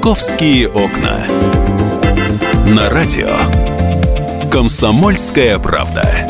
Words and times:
«Московские 0.00 0.66
окна». 0.70 1.26
На 2.66 2.88
радио 2.88 3.28
«Комсомольская 4.50 5.58
правда». 5.58 6.26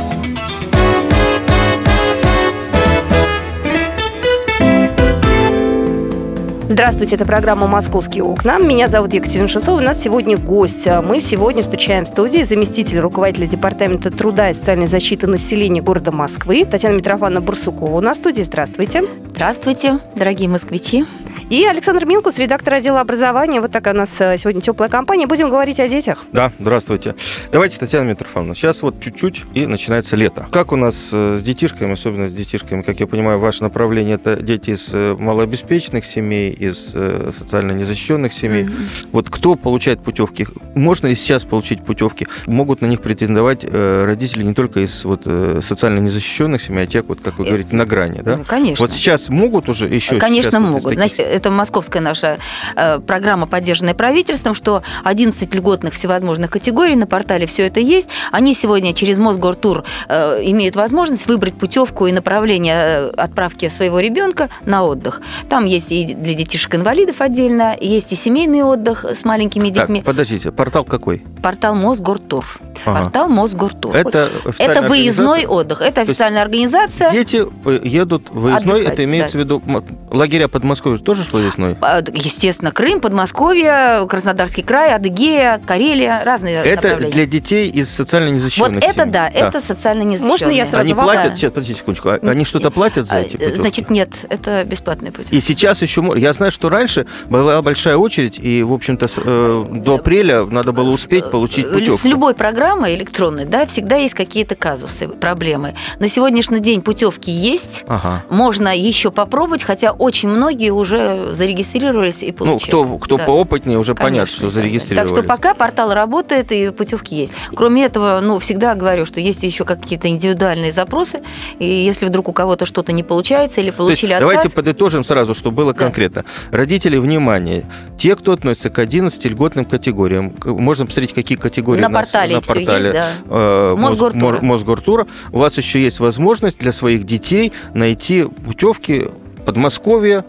Здравствуйте, 6.69 7.15
это 7.15 7.25
программа 7.25 7.69
«Московские 7.69 8.25
окна». 8.25 8.59
Меня 8.59 8.89
зовут 8.89 9.15
Екатерина 9.15 9.47
Шевцова. 9.47 9.79
У 9.79 9.81
нас 9.81 10.03
сегодня 10.03 10.37
гость. 10.37 10.89
Мы 11.05 11.21
сегодня 11.21 11.63
встречаем 11.63 12.07
в 12.07 12.09
студии 12.09 12.43
заместитель 12.43 12.99
руководителя 12.99 13.47
Департамента 13.47 14.11
труда 14.11 14.51
и 14.51 14.53
социальной 14.53 14.89
защиты 14.89 15.29
населения 15.29 15.81
города 15.81 16.11
Москвы 16.11 16.65
Татьяна 16.65 16.97
Митрофановна 16.97 17.41
Бурсукова. 17.41 17.99
У 17.99 18.01
нас 18.01 18.17
в 18.17 18.21
студии. 18.21 18.43
Здравствуйте. 18.43 19.05
Здравствуйте, 19.33 20.01
дорогие 20.17 20.49
москвичи. 20.49 21.07
И 21.51 21.65
Александр 21.67 22.07
Минкус, 22.07 22.39
редактор 22.39 22.75
отдела 22.75 23.01
образования. 23.01 23.61
Вот 23.61 23.73
такая 23.73 23.93
у 23.93 23.97
нас 23.97 24.21
э, 24.21 24.39
сегодня 24.39 24.61
теплая 24.61 24.89
компания. 24.89 25.27
Будем 25.27 25.51
говорить 25.51 25.81
о 25.81 25.89
детях. 25.89 26.25
Да, 26.33 26.53
здравствуйте. 26.61 27.17
Давайте, 27.51 27.77
Татьяна 27.77 28.09
Митрофановна, 28.09 28.55
сейчас 28.55 28.83
вот 28.83 29.01
чуть-чуть 29.01 29.43
и 29.53 29.67
начинается 29.67 30.15
лето. 30.15 30.47
Как 30.53 30.71
у 30.71 30.77
нас 30.77 31.11
э, 31.13 31.39
с 31.41 31.43
детишками, 31.43 31.95
особенно 31.95 32.29
с 32.29 32.33
детишками, 32.33 32.83
как 32.83 33.01
я 33.01 33.09
понимаю, 33.09 33.41
ваше 33.41 33.65
направление 33.65 34.15
это 34.15 34.37
дети 34.37 34.71
из 34.71 34.91
э, 34.93 35.17
малообеспеченных 35.19 36.05
семей, 36.05 36.53
из 36.53 36.95
социально 37.37 37.73
незащищенных 37.73 38.33
семей. 38.33 38.67
Mm-hmm. 38.67 39.09
Вот 39.11 39.29
кто 39.29 39.57
получает 39.57 40.05
путевки? 40.05 40.47
Можно 40.77 41.09
ли 41.09 41.17
сейчас 41.17 41.43
получить 41.45 41.85
путевки? 41.85 42.29
Могут 42.47 42.81
на 42.81 42.87
них 42.87 43.01
претендовать 43.01 43.65
родители 43.65 44.45
не 44.45 44.55
только 44.55 44.85
из 44.85 45.05
вот 45.05 45.25
социально 45.25 45.99
незащищенных 45.99 46.63
семей, 46.63 46.85
а 46.85 46.87
тех, 46.87 47.07
вот, 47.07 47.21
как 47.21 47.39
вы 47.39 47.47
говорите, 47.47 47.75
на 47.75 47.87
грани, 47.87 48.21
да? 48.23 48.37
Ну, 48.37 48.45
конечно. 48.45 48.87
Вот 48.87 48.93
сейчас 48.93 49.29
могут 49.31 49.69
уже 49.69 49.89
еще? 49.89 50.19
Конечно, 50.19 50.61
могут. 50.61 50.85
Вот 50.85 50.95
Значит, 50.95 51.40
это 51.41 51.51
московская 51.51 52.01
наша 52.01 52.39
э, 52.77 53.01
программа, 53.01 53.47
поддержанная 53.47 53.95
правительством, 53.95 54.55
что 54.55 54.83
11 55.05 55.53
льготных 55.55 55.95
всевозможных 55.95 56.51
категорий 56.51 56.97
на 56.97 57.07
портале 57.07 57.47
все 57.47 57.67
это 57.67 57.81
есть. 57.81 58.09
Они 58.31 58.55
сегодня 58.55 58.93
через 58.95 59.19
Мосгортур 59.19 59.85
э, 60.09 60.43
имеют 60.45 60.77
возможность 60.77 61.27
выбрать 61.27 61.55
путевку 61.55 62.07
и 62.07 62.13
направление 62.13 62.77
э, 62.77 63.11
отправки 63.17 63.69
своего 63.69 64.01
ребенка 64.01 64.51
на 64.65 64.85
отдых. 64.85 65.23
Там 65.49 65.65
есть 65.65 65.91
и 65.93 66.15
для 66.15 66.35
детишек-инвалидов 66.35 67.17
отдельно, 67.21 67.75
есть 67.81 68.13
и 68.13 68.17
семейный 68.17 68.63
отдых 68.63 69.05
с 69.05 69.25
маленькими 69.25 69.71
детьми. 69.71 70.01
Так, 70.01 70.07
подождите, 70.07 70.53
портал 70.53 70.85
какой? 70.85 71.23
Портал 71.43 71.75
Мосгортур. 71.75 72.45
Ага. 72.85 73.03
Портал 73.05 73.29
Мосгортур. 73.29 73.95
Это, 73.95 74.31
это 74.59 74.83
выездной 74.83 75.47
отдых. 75.47 75.81
Это 75.81 76.03
официальная 76.03 76.43
организация. 76.43 77.11
Дети 77.11 77.47
едут 77.87 78.31
выездной, 78.31 78.81
Отдыхать, 78.81 78.95
это 78.95 79.05
имеется 79.05 79.39
да. 79.39 79.39
в 79.39 79.47
виду 79.47 79.63
лагеря 80.11 80.49
Подмосковья 80.49 80.99
тоже 80.99 81.25
выездной? 81.33 81.77
А, 81.81 82.03
естественно, 82.13 82.73
Крым, 82.73 83.01
Подмосковье, 83.01 84.07
Краснодарский 84.09 84.63
край, 84.63 84.95
Адыгея, 84.95 85.61
Карелия, 85.67 86.23
разные 86.25 86.57
Это 86.57 86.97
для 86.97 87.27
детей 87.27 87.69
из 87.69 87.91
социально 87.91 88.29
незащищенных 88.31 88.83
Вот 88.83 88.85
это 88.85 89.07
да, 89.07 89.29
да, 89.29 89.29
это 89.29 89.61
социально 89.61 90.03
незащищенные. 90.03 90.31
Можно 90.31 90.51
я 90.51 90.67
сразу 90.67 90.85
Они 90.85 90.95
платят, 90.95 91.37
сейчас, 91.37 91.51
подождите 91.51 91.81
секундочку, 91.81 92.09
а 92.11 92.19
они 92.23 92.45
что-то 92.45 92.71
платят 92.71 93.07
за 93.07 93.17
эти 93.17 93.37
путевки? 93.37 93.59
Значит, 93.59 93.91
нет, 93.91 94.27
это 94.29 94.65
бесплатный 94.65 95.13
путь. 95.13 95.27
И 95.31 95.41
сейчас 95.41 95.83
еще, 95.83 96.13
я 96.17 96.33
знаю, 96.33 96.53
что 96.53 96.69
раньше 96.69 97.07
была 97.29 97.61
большая 97.63 97.97
очередь, 97.97 98.39
и, 98.39 98.63
в 98.63 98.73
общем-то, 98.73 99.07
э, 99.17 99.65
до 99.71 99.95
апреля 99.97 100.45
надо 100.45 100.73
было 100.73 100.89
успеть 100.89 101.31
получить 101.31 101.67
э, 101.67 101.73
путевку. 101.73 101.99
С 101.99 102.05
любой 102.05 102.35
программой 102.35 102.95
электронной, 102.95 103.45
да, 103.45 103.67
всегда 103.67 103.97
есть 103.97 104.15
какие-то 104.15 104.55
казусы, 104.55 105.09
проблемы. 105.09 105.75
На 105.99 106.09
сегодняшний 106.09 106.61
день 106.61 106.83
путевки 106.83 107.31
есть, 107.31 107.85
ага. 107.89 108.25
можно 108.31 108.77
еще 108.77 109.11
попробовать, 109.11 109.63
хотя 109.63 109.93
очень 109.93 110.29
многие 110.29 110.71
уже 110.71 111.20
зарегистрировались 111.33 112.23
и 112.23 112.33
получили. 112.33 112.73
Ну, 112.73 112.85
кто, 112.85 112.99
кто 112.99 113.17
да. 113.19 113.25
поопытнее, 113.25 113.79
уже 113.79 113.95
конечно, 113.95 114.11
понятно, 114.11 114.35
что 114.35 114.51
зарегистрировались. 114.51 115.11
Так 115.11 115.19
что 115.19 115.29
пока 115.29 115.55
портал 115.55 115.93
работает 115.93 116.53
и 116.53 116.71
путевки 116.71 117.17
есть. 117.17 117.33
Кроме 117.55 117.85
этого, 117.85 118.21
ну, 118.23 118.39
всегда 118.39 118.75
говорю, 118.75 119.05
что 119.05 119.21
есть 119.21 119.43
еще 119.43 119.65
какие-то 119.65 120.09
индивидуальные 120.09 120.73
запросы, 120.73 121.21
и 121.59 121.67
если 121.67 122.07
вдруг 122.07 122.29
у 122.29 122.33
кого-то 122.33 122.67
что-то 122.67 122.93
не 122.93 123.03
получается 123.03 123.61
или 123.61 123.71
получили 123.71 124.13
отказ... 124.13 124.31
Давайте 124.31 124.55
подытожим 124.55 125.05
сразу, 125.05 125.35
чтобы 125.35 125.57
было 125.59 125.73
да. 125.73 125.79
конкретно. 125.79 126.25
Родители, 126.51 126.97
внимание, 126.97 127.65
те, 127.99 128.17
кто 128.17 128.33
относится 128.33 128.71
к 128.71 128.79
11 128.79 129.25
льготным 129.27 129.65
категориям, 129.65 130.35
можно 130.45 130.87
посмотреть, 130.87 131.15
какие 131.15 131.39
категории 131.39 131.81
на 131.81 131.91
портале, 131.91 132.37
на 132.37 132.41
портале 132.41 132.85
есть, 132.85 132.93
да. 132.93 133.11
э, 133.27 133.75
Мосгортура. 133.77 134.39
Мосгортура. 134.41 135.07
У 135.33 135.39
вас 135.39 135.57
еще 135.57 135.83
есть 135.83 136.01
возможность 136.01 136.59
для 136.59 136.73
своих 136.73 137.05
детей 137.05 137.53
найти 137.75 138.25
путевки 138.25 139.09
Подмосковье, 139.45 140.25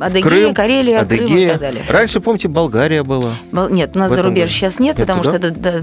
Адыгея, 0.00 0.22
Крым, 0.22 0.54
Карелия, 0.54 1.00
Адыгея. 1.00 1.26
Крым 1.26 1.38
и 1.38 1.46
так 1.46 1.60
далее. 1.60 1.84
Раньше, 1.88 2.20
помните, 2.20 2.48
Болгария 2.48 3.02
была. 3.02 3.34
Нет, 3.70 3.92
у 3.94 3.98
нас 3.98 4.10
за 4.10 4.22
рубеж 4.22 4.50
сейчас 4.50 4.78
нет, 4.78 4.96
нет 4.98 5.06
потому 5.06 5.22
туда? 5.22 5.38
что 5.38 5.48
это 5.48 5.58
да, 5.58 5.80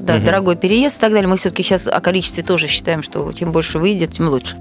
да, 0.00 0.16
угу. 0.16 0.24
дорогой 0.24 0.56
переезд 0.56 0.98
и 0.98 1.00
так 1.00 1.12
далее. 1.12 1.28
Мы 1.28 1.36
все-таки 1.36 1.62
сейчас 1.62 1.86
о 1.86 2.00
количестве 2.00 2.42
тоже 2.42 2.68
считаем, 2.68 3.02
что 3.02 3.32
чем 3.32 3.52
больше 3.52 3.78
выйдет, 3.78 4.12
тем 4.12 4.28
лучше. 4.28 4.56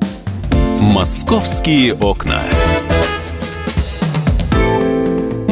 Московские 0.79 1.93
окна. 1.93 2.43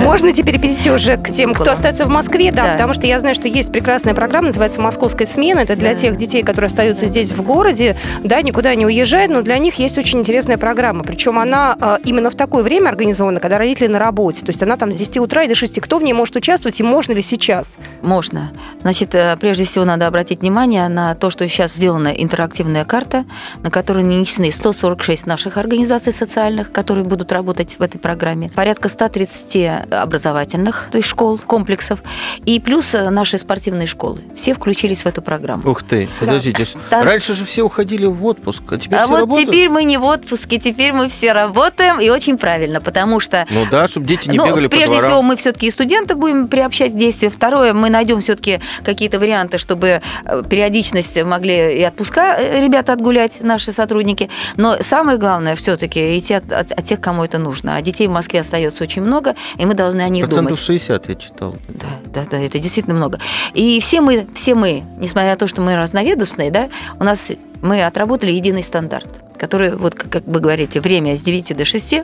Можно 0.09 0.33
теперь 0.33 0.59
перейти 0.59 0.89
уже 0.89 1.17
к 1.17 1.29
тем, 1.29 1.53
кто 1.53 1.71
остается 1.71 2.03
в 2.03 2.09
Москве, 2.09 2.51
да, 2.51 2.63
да, 2.63 2.71
потому 2.71 2.95
что 2.95 3.05
я 3.05 3.19
знаю, 3.19 3.35
что 3.35 3.47
есть 3.47 3.71
прекрасная 3.71 4.15
программа, 4.15 4.47
называется 4.47 4.81
«Московская 4.81 5.27
смена». 5.27 5.59
Это 5.59 5.75
для 5.75 5.89
да. 5.89 5.95
тех 5.95 6.17
детей, 6.17 6.41
которые 6.41 6.65
остаются 6.65 7.05
здесь 7.05 7.31
в 7.31 7.43
городе, 7.43 7.95
да, 8.23 8.41
никуда 8.41 8.73
не 8.73 8.87
уезжают, 8.87 9.31
но 9.31 9.43
для 9.43 9.59
них 9.59 9.75
есть 9.75 9.99
очень 9.99 10.17
интересная 10.17 10.57
программа. 10.57 11.03
Причем 11.03 11.37
она 11.37 11.77
э, 11.79 11.97
именно 12.05 12.31
в 12.31 12.35
такое 12.35 12.63
время 12.63 12.89
организована, 12.89 13.39
когда 13.39 13.59
родители 13.59 13.85
на 13.85 13.99
работе. 13.99 14.43
То 14.43 14.49
есть 14.49 14.63
она 14.63 14.77
там 14.77 14.91
с 14.91 14.95
10 14.95 15.19
утра 15.19 15.43
и 15.43 15.47
до 15.47 15.53
6. 15.53 15.79
Кто 15.79 15.99
в 15.99 16.03
ней 16.03 16.13
может 16.13 16.35
участвовать 16.35 16.79
и 16.79 16.83
можно 16.83 17.11
ли 17.11 17.21
сейчас? 17.21 17.77
Можно. 18.01 18.51
Значит, 18.81 19.13
э, 19.13 19.37
прежде 19.39 19.65
всего 19.65 19.85
надо 19.85 20.07
обратить 20.07 20.39
внимание 20.39 20.87
на 20.87 21.13
то, 21.13 21.29
что 21.29 21.47
сейчас 21.47 21.75
сделана 21.75 22.07
интерактивная 22.07 22.83
карта, 22.83 23.25
на 23.61 23.69
которой 23.69 24.03
нанесены 24.03 24.51
146 24.51 25.27
наших 25.27 25.57
организаций 25.57 26.13
социальных, 26.13 26.71
которые 26.71 27.05
будут 27.05 27.31
работать 27.31 27.75
в 27.77 27.83
этой 27.83 27.99
программе. 27.99 28.49
Порядка 28.55 28.89
130 28.89 29.98
образовательных, 30.01 30.87
то 30.91 30.97
есть 30.97 31.09
школ, 31.09 31.37
комплексов, 31.37 31.99
и 32.45 32.59
плюс 32.59 32.93
э, 32.93 33.09
наши 33.09 33.37
спортивные 33.37 33.87
школы. 33.87 34.21
Все 34.35 34.53
включились 34.53 35.03
в 35.03 35.05
эту 35.05 35.21
программу. 35.21 35.69
Ух 35.69 35.83
ты, 35.83 36.09
подождите. 36.19 36.65
Да. 36.89 37.03
Раньше 37.03 37.35
же 37.35 37.45
все 37.45 37.63
уходили 37.63 38.05
в 38.05 38.25
отпуск, 38.25 38.63
а 38.71 38.77
теперь 38.77 38.99
а 38.99 39.03
все 39.03 39.11
вот 39.11 39.19
работают? 39.21 39.49
теперь 39.49 39.69
мы 39.69 39.83
не 39.83 39.97
в 39.97 40.03
отпуске, 40.03 40.59
теперь 40.59 40.93
мы 40.93 41.09
все 41.09 41.31
работаем, 41.31 41.99
и 41.99 42.09
очень 42.09 42.37
правильно, 42.37 42.81
потому 42.81 43.19
что... 43.19 43.45
Ну 43.49 43.65
да, 43.69 43.87
чтобы 43.87 44.07
дети 44.07 44.29
не 44.29 44.37
ну, 44.37 44.45
бегали 44.45 44.67
прежде 44.67 44.87
по 44.87 44.93
дворам. 44.93 45.09
всего, 45.09 45.21
мы 45.21 45.35
все-таки 45.35 45.67
и 45.67 45.71
студенты 45.71 46.15
будем 46.15 46.47
приобщать 46.47 46.93
к 46.93 46.95
действию. 46.95 47.31
Второе, 47.31 47.73
мы 47.73 47.89
найдем 47.89 48.21
все-таки 48.21 48.59
какие-то 48.83 49.19
варианты, 49.19 49.57
чтобы 49.57 50.01
э, 50.25 50.43
периодичность 50.49 51.21
могли 51.23 51.79
и 51.79 51.83
отпуска 51.83 52.35
э, 52.37 52.63
ребята 52.63 52.93
отгулять, 52.93 53.37
наши 53.41 53.71
сотрудники. 53.71 54.29
Но 54.57 54.77
самое 54.81 55.17
главное 55.17 55.55
все-таки 55.55 56.17
идти 56.17 56.33
от, 56.33 56.51
от, 56.51 56.71
от 56.71 56.85
тех, 56.85 56.99
кому 56.99 57.23
это 57.23 57.37
нужно. 57.37 57.75
А 57.75 57.81
детей 57.81 58.07
в 58.07 58.11
Москве 58.11 58.41
остается 58.41 58.83
очень 58.83 59.01
много, 59.01 59.35
и 59.57 59.65
мы 59.65 59.73
должны 59.73 59.88
о 59.97 60.09
них 60.09 60.25
Процентов 60.25 60.51
думать. 60.51 60.63
60 60.63 61.09
я 61.09 61.15
читал. 61.15 61.55
Да, 61.67 61.87
да, 62.13 62.25
да, 62.29 62.39
это 62.39 62.59
действительно 62.59 62.95
много. 62.95 63.19
И 63.53 63.79
все 63.79 64.01
мы, 64.01 64.27
все 64.35 64.55
мы, 64.55 64.83
несмотря 64.97 65.31
на 65.31 65.37
то, 65.37 65.47
что 65.47 65.61
мы 65.61 65.75
разноведомственные, 65.75 66.51
да, 66.51 66.69
у 66.99 67.03
нас 67.03 67.31
мы 67.61 67.83
отработали 67.83 68.31
единый 68.31 68.63
стандарт, 68.63 69.07
который, 69.37 69.75
вот 69.75 69.95
как 69.95 70.23
вы 70.25 70.39
говорите, 70.39 70.79
время 70.79 71.17
с 71.17 71.21
9 71.21 71.57
до 71.57 71.65
6, 71.65 72.01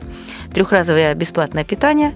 трехразовое 0.52 1.14
бесплатное 1.14 1.64
питание, 1.64 2.12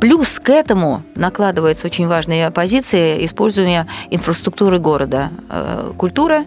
Плюс 0.00 0.40
к 0.40 0.48
этому 0.48 1.02
накладывается 1.14 1.86
очень 1.86 2.06
важная 2.06 2.50
позиция 2.50 3.22
использования 3.22 3.86
инфраструктуры 4.08 4.78
города. 4.78 5.30
Э, 5.50 5.92
культура 5.98 6.46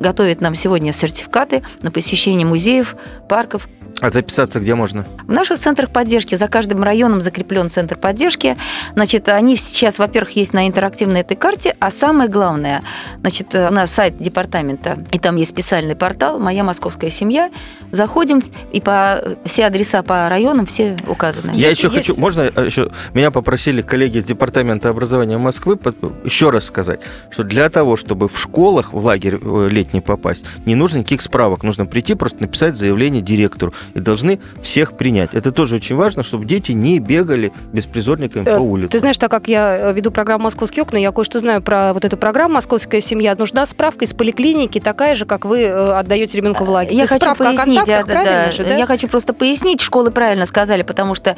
готовит 0.00 0.40
нам 0.40 0.56
сегодня 0.56 0.92
сертификаты 0.92 1.62
на 1.82 1.92
посещение 1.92 2.44
музеев, 2.44 2.96
парков, 3.28 3.68
а 4.00 4.10
записаться 4.10 4.60
где 4.60 4.74
можно? 4.74 5.06
В 5.26 5.32
наших 5.32 5.58
центрах 5.58 5.90
поддержки 5.90 6.34
за 6.34 6.48
каждым 6.48 6.82
районом 6.82 7.20
закреплен 7.20 7.70
центр 7.70 7.96
поддержки. 7.96 8.56
Значит, 8.94 9.28
они 9.28 9.56
сейчас, 9.56 9.98
во-первых, 9.98 10.36
есть 10.36 10.52
на 10.52 10.66
интерактивной 10.66 11.20
этой 11.20 11.36
карте, 11.36 11.76
а 11.80 11.90
самое 11.90 12.28
главное, 12.28 12.82
значит, 13.20 13.54
у 13.54 13.72
нас 13.72 13.90
сайт 13.90 14.18
департамента, 14.18 14.98
и 15.12 15.18
там 15.18 15.36
есть 15.36 15.50
специальный 15.50 15.96
портал 15.96 16.38
«Моя 16.38 16.64
московская 16.64 17.10
семья». 17.10 17.50
Заходим, 17.92 18.42
и 18.72 18.80
по 18.80 19.20
все 19.44 19.66
адреса 19.66 20.02
по 20.02 20.28
районам 20.28 20.66
все 20.66 20.96
указаны. 21.08 21.50
Я 21.54 21.68
есть, 21.68 21.78
еще 21.78 21.88
есть... 21.88 22.08
хочу, 22.08 22.20
можно 22.20 22.42
э, 22.42 22.66
еще, 22.66 22.92
меня 23.14 23.30
попросили 23.30 23.82
коллеги 23.82 24.18
из 24.18 24.24
департамента 24.24 24.88
образования 24.88 25.38
Москвы 25.38 25.78
еще 26.24 26.50
раз 26.50 26.64
сказать, 26.66 27.00
что 27.30 27.42
для 27.42 27.68
того, 27.68 27.96
чтобы 27.96 28.28
в 28.28 28.40
школах 28.40 28.92
в 28.92 29.04
лагерь 29.04 29.38
э, 29.42 29.68
летний 29.70 30.00
попасть, 30.00 30.44
не 30.66 30.76
нужно 30.76 30.98
никаких 30.98 31.22
справок, 31.22 31.64
нужно 31.64 31.84
прийти, 31.84 32.14
просто 32.14 32.42
написать 32.42 32.76
заявление 32.76 33.22
директору 33.22 33.74
и 33.94 34.00
должны 34.00 34.40
всех 34.62 34.96
принять. 34.96 35.34
Это 35.34 35.52
тоже 35.52 35.76
очень 35.76 35.96
важно, 35.96 36.22
чтобы 36.22 36.44
дети 36.44 36.72
не 36.72 36.98
бегали 36.98 37.52
беспризорниками 37.72 38.44
по 38.44 38.60
улице. 38.60 38.92
Ты 38.92 38.98
знаешь, 38.98 39.18
так 39.18 39.30
как 39.30 39.48
я 39.48 39.92
веду 39.92 40.10
программу 40.10 40.44
«Московские 40.44 40.82
окна», 40.82 40.96
я 40.96 41.12
кое-что 41.12 41.38
знаю 41.40 41.62
про 41.62 41.92
вот 41.92 42.04
эту 42.04 42.16
программу 42.16 42.54
«Московская 42.54 43.00
семья». 43.00 43.34
Нужна 43.34 43.66
справка 43.66 44.04
из 44.04 44.14
поликлиники, 44.14 44.80
такая 44.80 45.14
же, 45.14 45.24
как 45.24 45.44
вы 45.44 45.66
отдаете 45.66 46.36
ребенка 46.36 46.64
в 46.64 46.70
лагерь. 46.70 46.94
Я 46.94 47.06
хочу 47.06 47.34
пояснить, 47.34 47.84
да, 47.86 48.02
да, 48.02 48.52
же, 48.52 48.64
да? 48.64 48.76
я 48.76 48.86
хочу 48.86 49.08
просто 49.08 49.32
пояснить, 49.32 49.80
школы 49.80 50.10
правильно 50.10 50.46
сказали, 50.46 50.82
потому 50.82 51.14
что 51.14 51.36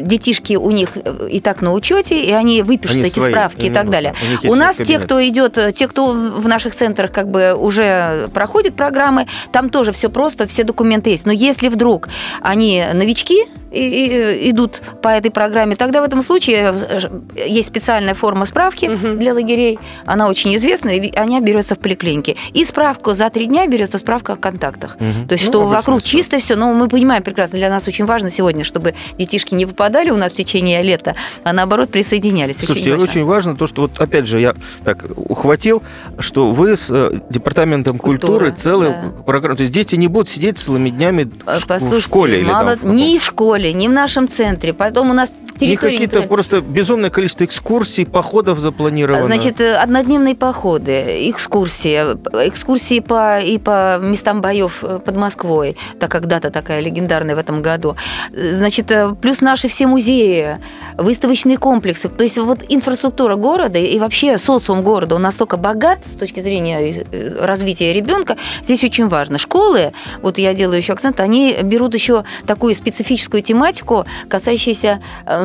детишки 0.00 0.54
у 0.54 0.70
них 0.70 0.90
и 1.30 1.40
так 1.40 1.62
на 1.62 1.72
учете, 1.72 2.22
и 2.22 2.30
они 2.32 2.62
выпишут 2.62 2.96
они 2.96 3.06
эти 3.06 3.18
свои, 3.18 3.30
справки 3.30 3.66
и 3.66 3.70
так 3.70 3.90
далее. 3.90 4.14
У, 4.44 4.52
у 4.52 4.54
нас 4.54 4.76
те, 4.76 4.98
кто 4.98 5.26
идет, 5.26 5.58
те, 5.74 5.88
кто 5.88 6.12
в 6.12 6.46
наших 6.48 6.74
центрах 6.74 7.12
как 7.12 7.28
бы 7.30 7.54
уже 7.54 8.28
проходит 8.34 8.74
программы, 8.74 9.26
там 9.52 9.70
тоже 9.70 9.92
все 9.92 10.08
просто, 10.08 10.46
все 10.46 10.64
документы 10.64 11.10
есть. 11.10 11.26
Но 11.26 11.32
если 11.32 11.68
вдруг. 11.80 12.10
Они 12.42 12.84
новички, 12.92 13.46
и, 13.70 14.50
идут 14.50 14.82
по 15.02 15.08
этой 15.08 15.30
программе, 15.30 15.76
тогда 15.76 16.00
в 16.00 16.04
этом 16.04 16.22
случае 16.22 16.74
э, 16.88 17.00
есть 17.46 17.68
специальная 17.68 18.14
форма 18.14 18.46
справки 18.46 18.86
угу. 18.86 19.18
для 19.18 19.34
лагерей. 19.34 19.78
Она 20.04 20.28
очень 20.28 20.54
известна, 20.56 20.88
и 20.88 21.16
она 21.16 21.40
берется 21.40 21.74
в 21.74 21.78
поликлинике. 21.78 22.36
И 22.52 22.64
справку 22.64 23.14
за 23.14 23.30
три 23.30 23.46
дня 23.46 23.66
берется 23.66 23.98
справка 23.98 24.34
о 24.34 24.36
контактах. 24.36 24.96
Угу. 24.96 25.28
То 25.28 25.32
есть, 25.34 25.46
ну, 25.46 25.52
что 25.52 25.66
вокруг 25.66 26.00
все. 26.00 26.18
чисто 26.18 26.38
все. 26.38 26.56
Но 26.56 26.72
мы 26.72 26.88
понимаем 26.88 27.22
прекрасно, 27.22 27.58
для 27.58 27.70
нас 27.70 27.86
очень 27.86 28.04
важно 28.04 28.30
сегодня, 28.30 28.64
чтобы 28.64 28.94
детишки 29.18 29.54
не 29.54 29.66
выпадали 29.66 30.10
у 30.10 30.16
нас 30.16 30.32
в 30.32 30.34
течение 30.34 30.82
лета, 30.82 31.14
а 31.44 31.52
наоборот 31.52 31.90
присоединялись. 31.90 32.58
Слушайте, 32.58 32.92
очень 32.92 32.92
важно, 32.92 33.10
очень 33.10 33.24
важно 33.24 33.56
то, 33.56 33.66
что 33.66 33.82
вот 33.82 34.00
опять 34.00 34.26
же 34.26 34.40
я 34.40 34.54
так 34.84 35.04
ухватил, 35.16 35.82
что 36.18 36.50
вы 36.50 36.76
с 36.76 36.88
э, 36.90 37.20
департаментом 37.30 37.98
культуры, 37.98 38.32
культуры 38.32 38.56
целую 38.56 38.90
да. 38.90 39.22
программу. 39.22 39.56
То 39.56 39.62
есть 39.62 39.74
дети 39.74 39.96
не 39.96 40.08
будут 40.08 40.28
сидеть 40.28 40.58
целыми 40.58 40.90
днями 40.90 41.30
в 41.46 42.00
школе 42.00 42.42
мало, 42.42 42.72
или 42.72 42.78
там, 42.78 42.96
не 42.96 43.18
в 43.18 43.24
школе 43.24 43.59
школе, 43.60 43.72
ни 43.74 43.88
в 43.88 43.92
нашем 43.92 44.28
центре. 44.28 44.72
Потом 44.72 45.10
у 45.10 45.12
нас 45.12 45.30
территории... 45.60 45.92
какие-то 45.92 46.22
просто 46.22 46.60
безумное 46.60 47.10
количество 47.10 47.44
экскурсий, 47.44 48.06
походов 48.06 48.58
запланировано. 48.58 49.26
Значит, 49.26 49.60
э, 49.60 49.76
однодневные 49.76 50.34
походы, 50.34 51.30
экскурсии, 51.30 51.96
экскурсии 52.48 53.00
по, 53.00 53.40
и 53.40 53.58
по 53.58 53.98
местам 54.02 54.40
боев 54.40 54.82
э, 54.82 54.98
под 55.04 55.16
Москвой, 55.16 55.76
так 55.98 56.10
как 56.10 56.26
дата 56.26 56.50
такая 56.50 56.80
легендарная 56.80 57.36
в 57.36 57.38
этом 57.38 57.62
году. 57.62 57.96
Значит, 58.32 58.90
э, 58.90 59.14
плюс 59.20 59.40
наши 59.40 59.68
все 59.68 59.86
музеи, 59.86 60.58
выставочные 60.96 61.58
комплексы. 61.58 62.08
То 62.08 62.24
есть 62.24 62.38
вот 62.38 62.64
инфраструктура 62.68 63.36
города 63.36 63.78
и 63.78 63.98
вообще 63.98 64.38
социум 64.38 64.82
города, 64.82 65.14
он 65.14 65.22
настолько 65.22 65.56
богат 65.56 66.00
с 66.06 66.12
точки 66.12 66.40
зрения 66.40 67.04
развития 67.40 67.92
ребенка. 67.92 68.36
Здесь 68.64 68.84
очень 68.84 69.08
важно. 69.08 69.38
Школы, 69.38 69.92
вот 70.22 70.38
я 70.38 70.54
делаю 70.54 70.78
еще 70.78 70.92
акцент, 70.92 71.20
они 71.20 71.56
берут 71.62 71.94
еще 71.94 72.24
такую 72.46 72.74
специфическую 72.74 73.42
тематику, 73.42 74.06
касающуюся 74.28 75.00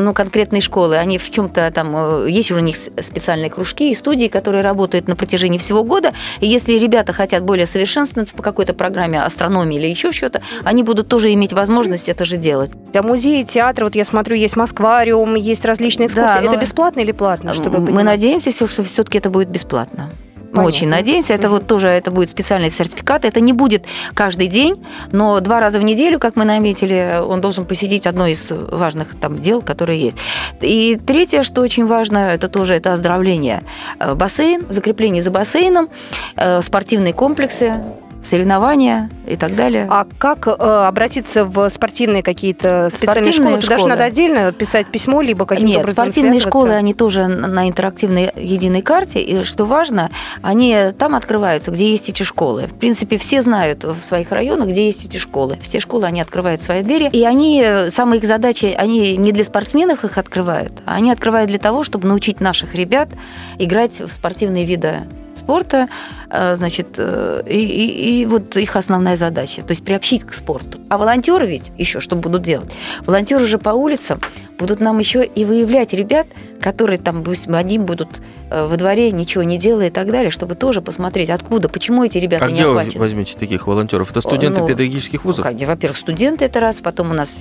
ну, 0.06 0.14
конкретной 0.14 0.62
школы. 0.62 0.98
Они 0.98 1.18
в 1.18 1.30
чем-то 1.30 1.72
там, 1.74 2.24
э, 2.26 2.30
есть 2.30 2.52
у 2.52 2.60
них 2.60 2.78
специальные 2.78 3.50
кружки 3.50 3.92
и 3.92 3.96
студии, 3.96 4.28
которые 4.28 4.64
работают 4.64 5.08
на 5.08 5.16
протяжении 5.16 5.58
всего 5.58 5.84
года. 5.84 6.14
И 6.40 6.48
если 6.48 6.74
ребята 6.74 7.12
хотят 7.12 7.44
более 7.44 7.66
совершенствоваться 7.66 8.36
по 8.36 8.44
какой-то 8.44 8.74
программе 8.74 9.22
астрономии 9.22 9.78
или 9.78 9.88
еще 9.88 10.12
что-то, 10.12 10.42
они 10.64 10.84
будут 10.84 11.08
тоже 11.08 11.34
иметь 11.34 11.54
возможность 11.54 12.08
это 12.08 12.24
же 12.24 12.38
делать. 12.38 12.72
А 12.94 13.02
музеи, 13.02 13.44
театры, 13.44 13.86
вот 13.86 13.96
я 13.96 14.06
смотрю, 14.06 14.36
есть 14.36 14.56
Москвариум, 14.56 15.36
есть 15.36 15.66
различные 15.66 16.08
экскурсии. 16.08 16.40
Да, 16.40 16.42
это 16.42 16.58
бесплатно 16.58 17.02
или 17.02 17.12
платно? 17.12 17.54
Чтобы 17.54 17.80
мы 17.80 17.88
понимать? 17.88 18.06
надеемся, 18.06 18.52
что 18.52 18.84
все-таки 18.84 19.18
это 19.18 19.30
будет 19.30 19.50
бесплатно. 19.50 20.10
Понятно. 20.56 20.70
очень 20.70 20.88
надеемся. 20.90 21.34
Это 21.34 21.50
вот 21.50 21.68
тоже 21.68 21.88
это 21.88 22.12
будет 22.12 22.30
специальный 22.30 22.70
сертификат. 22.70 23.26
Это 23.26 23.40
не 23.40 23.54
будет 23.54 23.86
каждый 24.14 24.48
день, 24.48 24.76
но 25.12 25.40
два 25.40 25.60
раза 25.60 25.80
в 25.80 25.84
неделю, 25.84 26.20
как 26.20 26.36
мы 26.36 26.46
наметили, 26.46 27.20
он 27.22 27.42
должен 27.42 27.66
посетить 27.66 28.08
одно 28.08 28.28
из 28.28 28.52
важных 28.52 29.16
там 29.20 29.40
дел, 29.40 29.62
которые 29.62 30.00
есть. 30.02 30.18
И 30.62 31.00
третье, 31.06 31.44
что 31.44 31.62
очень 31.62 31.86
важно, 31.86 32.18
это 32.18 32.48
тоже 32.48 32.74
это 32.74 32.94
оздоровление. 32.94 33.64
Э, 34.00 34.16
бассейн, 34.16 34.66
закрепление 34.70 35.22
за 35.24 35.32
бассейном, 35.32 35.90
э, 36.36 36.62
спортивные 36.62 37.14
комплексы, 37.14 37.82
соревнования 38.26 39.10
и 39.28 39.36
так 39.36 39.56
далее. 39.56 39.88
А 39.90 40.06
как 40.18 40.48
э, 40.48 40.52
обратиться 40.52 41.46
в 41.46 41.70
спортивные 41.70 42.24
какие-то 42.24 42.90
специальные 42.92 43.24
спортивные 43.24 43.62
школы? 43.62 43.62
Туда 43.62 43.80
же 43.80 43.88
надо 43.88 44.04
отдельно 44.04 44.52
писать 44.52 44.88
письмо, 44.88 45.22
либо 45.22 45.46
каким-то 45.46 45.72
Нет, 45.72 45.80
образом 45.80 46.06
спортивные 46.06 46.40
школы, 46.40 46.70
они 46.72 46.94
тоже 46.94 47.28
на 47.28 47.68
интерактивной 47.68 48.32
единой 48.36 48.82
карте. 48.82 49.20
И 49.20 49.44
что 49.44 49.66
важно, 49.66 50.12
они 50.42 50.78
там 50.98 51.16
открываются, 51.16 51.72
где 51.72 51.92
есть 51.92 52.10
эти 52.10 52.24
школы. 52.24 52.68
В 52.68 52.74
принципе, 52.74 53.18
все 53.18 53.42
знают 53.42 53.84
в 53.84 54.02
своих 54.02 54.32
районах, 54.32 54.70
где 54.70 54.88
есть 54.88 55.06
эти 55.06 55.18
школы. 55.18 55.58
Все 55.62 55.80
школы, 55.80 56.06
они 56.06 56.22
открывают 56.22 56.62
свои 56.62 56.82
двери. 56.82 57.10
И 57.12 57.24
они, 57.24 57.64
самые 57.90 58.20
их 58.20 58.28
задачи, 58.28 58.76
они 58.78 59.18
не 59.18 59.32
для 59.32 59.44
спортсменов 59.44 60.04
их 60.04 60.18
открывают, 60.18 60.74
а 60.86 60.96
они 60.96 61.12
открывают 61.12 61.50
для 61.50 61.60
того, 61.60 61.84
чтобы 61.84 62.08
научить 62.08 62.40
наших 62.42 62.76
ребят 62.76 63.10
играть 63.58 64.00
в 64.00 64.12
спортивные 64.12 64.66
виды 64.66 65.02
спорта, 65.46 65.88
э, 66.32 66.56
значит, 66.58 66.88
э, 66.98 67.44
и, 67.48 67.60
и, 67.60 68.22
и 68.22 68.26
вот 68.26 68.58
их 68.58 68.76
основная 68.76 69.16
задача, 69.16 69.62
то 69.62 69.72
есть 69.72 69.86
приобщить 69.86 70.24
к 70.24 70.34
спорту. 70.34 70.80
А 70.90 70.98
волонтеры 70.98 71.46
ведь 71.46 71.72
еще 71.78 72.00
что 72.00 72.16
будут 72.16 72.42
делать? 72.42 72.72
Волонтеры 73.06 73.46
же 73.46 73.60
по 73.60 73.70
улицам 73.70 74.20
будут 74.58 74.80
нам 74.80 75.00
еще 75.00 75.24
и 75.24 75.46
выявлять 75.46 75.94
ребят, 75.94 76.28
которые 76.62 76.98
там, 76.98 77.24
пусть 77.24 77.48
один 77.48 77.86
будут 77.86 78.22
э, 78.50 78.66
во 78.66 78.76
дворе, 78.76 79.12
ничего 79.12 79.44
не 79.44 79.58
делая 79.58 79.88
и 79.88 79.90
так 79.92 80.08
далее, 80.08 80.32
чтобы 80.32 80.56
тоже 80.56 80.82
посмотреть, 80.82 81.30
откуда, 81.30 81.70
почему 81.70 82.04
эти 82.04 82.18
ребята 82.18 82.46
а 82.46 82.48
не 82.50 82.56
где 82.56 82.68
вы 82.68 82.84
возьмете 82.96 83.38
таких 83.38 83.68
волонтеров? 83.68 84.10
Это 84.10 84.22
студенты 84.22 84.62
ну, 84.62 84.68
педагогических 84.68 85.26
вузов? 85.26 85.46
Ну, 85.46 85.66
во-первых, 85.66 85.98
студенты 85.98 86.46
это 86.46 86.60
раз, 86.60 86.78
потом 86.78 87.12
у 87.12 87.14
нас 87.14 87.38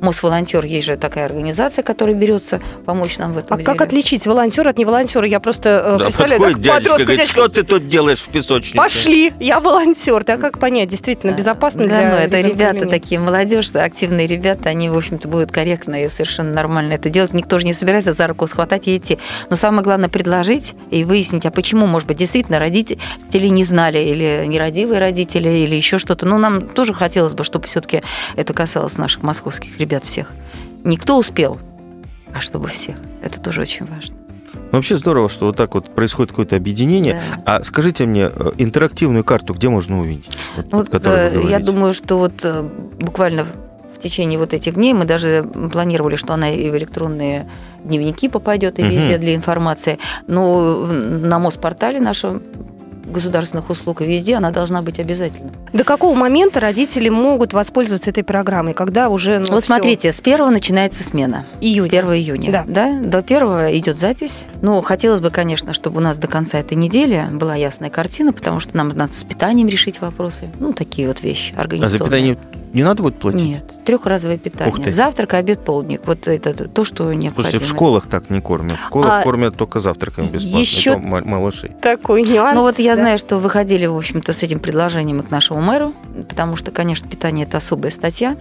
Мосволонтер, 0.00 0.64
есть 0.64 0.86
же 0.86 0.96
такая 0.96 1.26
организация, 1.26 1.82
которая 1.84 2.16
берется 2.16 2.60
помочь 2.84 3.18
нам 3.18 3.34
в 3.34 3.38
этом 3.38 3.54
А 3.54 3.56
деле. 3.56 3.66
как 3.66 3.80
отличить 3.80 4.26
волонтера 4.26 4.70
от 4.70 4.78
не 4.78 4.84
волонтера? 4.84 5.26
Я 5.26 5.38
просто 5.38 5.96
да, 5.98 6.04
представляю, 6.06 6.42
как 6.42 6.60
дядечка, 6.60 6.90
подростка, 6.90 7.04
говорит, 7.04 7.27
что 7.28 7.48
ты 7.48 7.62
тут 7.62 7.88
делаешь 7.88 8.20
в 8.20 8.28
песочнице? 8.28 8.76
Пошли, 8.76 9.32
я 9.38 9.60
волонтер. 9.60 10.24
Да 10.24 10.36
как 10.36 10.58
понять, 10.58 10.88
действительно 10.88 11.32
безопасно 11.32 11.86
да, 11.86 11.88
для 11.88 12.10
ну, 12.10 12.16
это 12.16 12.40
ребята 12.40 12.86
такие, 12.86 13.20
молодежь, 13.20 13.70
активные 13.74 14.26
ребята, 14.26 14.70
они, 14.70 14.88
в 14.88 14.96
общем-то, 14.96 15.28
будут 15.28 15.52
корректно 15.52 16.04
и 16.04 16.08
совершенно 16.08 16.52
нормально 16.52 16.94
это 16.94 17.10
делать. 17.10 17.32
Никто 17.32 17.58
же 17.58 17.66
не 17.66 17.74
собирается 17.74 18.12
за 18.12 18.26
руку 18.26 18.46
схватать 18.46 18.88
и 18.88 18.96
идти. 18.96 19.18
Но 19.50 19.56
самое 19.56 19.82
главное 19.82 20.08
предложить 20.08 20.74
и 20.90 21.04
выяснить, 21.04 21.46
а 21.46 21.50
почему, 21.50 21.86
может 21.86 22.08
быть, 22.08 22.16
действительно 22.16 22.58
родители 22.58 23.48
не 23.48 23.64
знали, 23.64 23.98
или 23.98 24.44
нерадивые 24.46 24.98
родители, 24.98 25.48
или 25.48 25.74
еще 25.74 25.98
что-то. 25.98 26.26
Ну, 26.26 26.38
нам 26.38 26.68
тоже 26.68 26.94
хотелось 26.94 27.34
бы, 27.34 27.44
чтобы 27.44 27.66
все-таки 27.66 28.02
это 28.36 28.52
касалось 28.54 28.96
наших 28.96 29.22
московских 29.22 29.78
ребят 29.78 30.04
всех. 30.04 30.32
Никто 30.84 31.18
успел, 31.18 31.58
а 32.34 32.40
чтобы 32.40 32.68
всех. 32.68 32.96
Это 33.22 33.40
тоже 33.40 33.62
очень 33.62 33.86
важно. 33.86 34.16
Вообще 34.70 34.96
здорово, 34.96 35.28
что 35.28 35.46
вот 35.46 35.56
так 35.56 35.74
вот 35.74 35.94
происходит 35.94 36.30
какое-то 36.30 36.56
объединение. 36.56 37.20
Да. 37.44 37.58
А 37.58 37.62
скажите 37.62 38.06
мне, 38.06 38.30
э, 38.32 38.52
интерактивную 38.58 39.24
карту 39.24 39.54
где 39.54 39.68
можно 39.68 40.00
увидеть? 40.00 40.36
Вот, 40.56 40.66
вот, 40.70 40.88
вот 40.92 41.02
э, 41.06 41.42
я 41.48 41.58
думаю, 41.58 41.94
что 41.94 42.18
вот 42.18 42.32
э, 42.42 42.62
буквально 43.00 43.46
в 43.94 44.00
течение 44.00 44.38
вот 44.38 44.52
этих 44.52 44.74
дней 44.74 44.92
мы 44.92 45.04
даже 45.04 45.44
планировали, 45.72 46.16
что 46.16 46.34
она 46.34 46.50
и 46.50 46.70
в 46.70 46.76
электронные 46.76 47.48
дневники 47.82 48.28
попадет, 48.28 48.78
и 48.78 48.82
везде 48.82 49.14
угу. 49.14 49.22
для 49.22 49.34
информации. 49.34 49.98
Но 50.26 50.86
на 50.86 51.38
МОЗ-портале 51.38 52.00
нашем 52.00 52.42
государственных 53.10 53.70
услуг 53.70 54.02
и 54.02 54.04
везде 54.04 54.34
она 54.36 54.50
должна 54.50 54.82
быть 54.82 54.98
обязательно. 54.98 55.50
До 55.72 55.84
какого 55.84 56.14
момента 56.14 56.60
родители 56.60 57.08
могут 57.08 57.52
воспользоваться 57.52 58.10
этой 58.10 58.24
программой, 58.24 58.74
когда 58.74 59.08
уже... 59.08 59.38
Ну, 59.38 59.46
вот 59.52 59.64
всё... 59.64 59.74
смотрите, 59.74 60.12
с 60.12 60.20
первого 60.20 60.50
начинается 60.50 61.02
смена. 61.02 61.46
Июня. 61.60 61.90
С 61.90 61.92
1 61.92 62.12
июня. 62.12 62.52
Да. 62.52 62.64
да. 62.66 62.98
До 63.00 63.22
первого 63.22 63.76
идет 63.76 63.98
запись. 63.98 64.46
Ну, 64.62 64.80
хотелось 64.82 65.20
бы, 65.20 65.30
конечно, 65.30 65.72
чтобы 65.72 65.98
у 65.98 66.00
нас 66.00 66.18
до 66.18 66.28
конца 66.28 66.58
этой 66.58 66.74
недели 66.74 67.26
была 67.30 67.54
ясная 67.54 67.90
картина, 67.90 68.32
потому 68.32 68.60
что 68.60 68.76
нам 68.76 68.88
надо 68.88 69.14
с 69.14 69.24
питанием 69.24 69.68
решить 69.68 70.00
вопросы. 70.00 70.50
Ну, 70.58 70.72
такие 70.72 71.08
вот 71.08 71.22
вещи 71.22 71.54
организационные. 71.56 71.96
А 71.96 71.98
за 71.98 72.04
питание 72.04 72.38
не 72.72 72.82
надо 72.82 73.02
будет 73.02 73.18
платить? 73.18 73.42
Нет, 73.42 73.84
трехразовое 73.84 74.38
питание. 74.38 74.92
Завтрак, 74.92 75.34
обед, 75.34 75.64
полдник. 75.64 76.02
Вот 76.06 76.28
это 76.28 76.68
то, 76.68 76.84
что 76.84 77.12
необходимо. 77.12 77.50
Слушайте, 77.50 77.58
в 77.58 77.68
школах 77.68 78.06
так 78.06 78.30
не 78.30 78.40
кормят. 78.40 78.78
В 78.78 78.86
школах 78.86 79.10
а 79.10 79.22
кормят 79.22 79.56
только 79.56 79.80
завтраком 79.80 80.26
бесплатно. 80.26 80.58
Еще 80.58 80.96
малышей. 80.96 81.70
Такой 81.80 82.22
нюанс. 82.22 82.54
Ну 82.54 82.62
вот 82.62 82.78
я 82.78 82.96
да? 82.96 83.02
знаю, 83.02 83.18
что 83.18 83.38
выходили, 83.38 83.86
в 83.86 83.96
общем-то, 83.96 84.32
с 84.32 84.42
этим 84.42 84.60
предложением 84.60 85.22
к 85.22 85.30
нашему 85.30 85.60
мэру, 85.60 85.94
потому 86.28 86.56
что, 86.56 86.70
конечно, 86.70 87.08
питание– 87.08 87.46
это 87.48 87.58
особая 87.58 87.90
статья. 87.90 88.36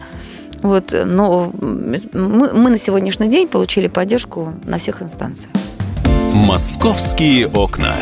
Вот, 0.63 0.93
но 1.05 1.51
мы, 1.61 2.01
мы 2.11 2.69
на 2.69 2.77
сегодняшний 2.77 3.29
день 3.29 3.47
получили 3.47 3.87
поддержку 3.87 4.53
на 4.63 4.79
всех 4.79 5.01
инстанциях. 5.01 5.51
Московские 6.33 7.47
окна. 7.47 7.95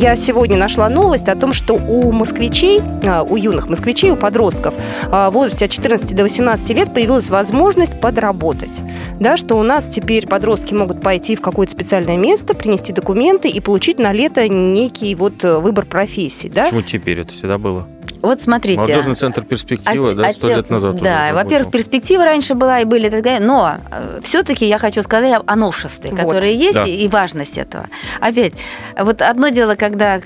Я 0.00 0.16
сегодня 0.16 0.56
нашла 0.56 0.88
новость 0.88 1.28
о 1.28 1.36
том, 1.36 1.52
что 1.52 1.74
у 1.74 2.10
москвичей, 2.10 2.80
а, 3.04 3.22
у 3.22 3.36
юных 3.36 3.68
москвичей, 3.68 4.10
у 4.10 4.16
подростков 4.16 4.74
а, 5.10 5.28
в 5.28 5.34
возрасте 5.34 5.66
от 5.66 5.70
14 5.70 6.16
до 6.16 6.22
18 6.22 6.70
лет 6.70 6.94
появилась 6.94 7.28
возможность 7.28 8.00
подработать. 8.00 8.72
Да, 9.20 9.36
что 9.36 9.56
у 9.56 9.62
нас 9.62 9.86
теперь 9.90 10.26
подростки 10.26 10.72
могут 10.72 11.02
пойти 11.02 11.36
в 11.36 11.42
какое-то 11.42 11.72
специальное 11.72 12.16
место, 12.16 12.54
принести 12.54 12.94
документы 12.94 13.50
и 13.50 13.60
получить 13.60 13.98
на 13.98 14.12
лето 14.12 14.48
некий 14.48 15.14
вот 15.14 15.44
э, 15.44 15.58
выбор 15.58 15.84
профессий. 15.84 16.48
Да? 16.48 16.64
Почему 16.64 16.80
теперь? 16.80 17.20
Это 17.20 17.34
всегда 17.34 17.58
было? 17.58 17.86
Вот 18.22 18.40
смотрите. 18.40 18.78
Молодежный 18.78 19.14
центр 19.14 19.42
перспектива, 19.42 20.10
от, 20.10 20.16
да, 20.16 20.32
сто 20.32 20.48
лет 20.48 20.70
назад. 20.70 20.96
Да, 21.00 21.32
во-первых, 21.32 21.70
перспектива 21.70 22.24
раньше 22.24 22.54
была 22.54 22.80
и 22.80 22.84
были, 22.84 23.10
но 23.40 23.78
э, 23.90 24.20
все-таки 24.22 24.66
я 24.66 24.78
хочу 24.78 25.02
сказать 25.02 25.42
о 25.44 25.56
новшестве, 25.56 26.10
вот. 26.10 26.20
которые 26.20 26.54
есть, 26.54 26.74
да. 26.74 26.84
и 26.84 27.08
важность 27.08 27.56
этого. 27.58 27.86
Опять, 28.20 28.52
вот 28.98 29.22
одно 29.22 29.48
дело, 29.48 29.74
когда 29.74 30.20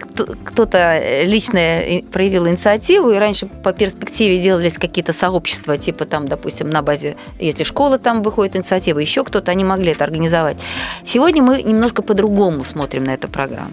кто-то 0.45 1.23
лично 1.25 1.61
проявил 2.13 2.49
инициативу, 2.49 3.11
и 3.11 3.17
раньше 3.17 3.47
по 3.47 3.73
перспективе 3.73 4.41
делались 4.41 4.79
какие-то 4.79 5.13
сообщества, 5.13 5.79
типа 5.79 6.05
там, 6.05 6.29
допустим, 6.29 6.71
на 6.71 6.83
базе, 6.83 7.17
если 7.39 7.65
школа 7.65 7.99
там 7.99 8.23
выходит 8.23 8.57
инициатива, 8.57 8.99
еще 8.99 9.25
кто-то, 9.25 9.51
они 9.51 9.65
могли 9.65 9.93
это 9.93 10.05
организовать. 10.05 10.57
Сегодня 11.05 11.43
мы 11.43 11.63
немножко 11.63 12.03
по-другому 12.03 12.65
смотрим 12.65 13.05
на 13.05 13.15
эту 13.15 13.29
программу. 13.29 13.73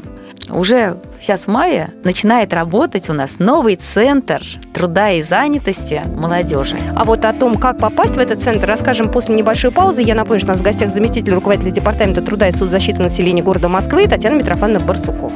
Уже 0.54 0.98
сейчас 1.22 1.42
в 1.42 1.48
мае 1.48 1.90
начинает 2.04 2.54
работать 2.54 3.10
у 3.10 3.14
нас 3.14 3.40
новый 3.40 3.76
центр 3.76 4.44
труда 4.74 5.12
и 5.12 5.24
занятости 5.24 6.02
молодежи. 6.16 6.78
А 6.96 7.04
вот 7.04 7.26
о 7.26 7.34
том, 7.34 7.56
как 7.56 7.78
попасть 7.78 8.16
в 8.16 8.20
этот 8.20 8.42
центр, 8.42 8.68
расскажем 8.68 9.10
после 9.10 9.36
небольшой 9.36 9.72
паузы. 9.72 10.02
Я 10.02 10.16
напомню, 10.16 10.40
что 10.40 10.48
у 10.48 10.52
нас 10.52 10.60
в 10.60 10.64
гостях 10.64 10.92
заместитель 10.92 11.34
руководителя 11.34 11.72
Департамента 11.72 12.22
труда 12.22 12.48
и 12.48 12.52
соцзащиты 12.52 13.02
населения 13.02 13.44
города 13.44 13.70
Москвы 13.70 14.08
Татьяна 14.08 14.36
Митрофановна 14.36 14.86
Барсукова. 14.86 15.32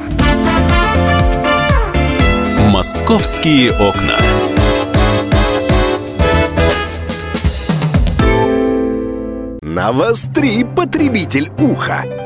«Московские 2.70 3.72
окна». 3.72 4.16
Навостри, 9.62 10.64
потребитель 10.64 11.50
уха! 11.58 12.25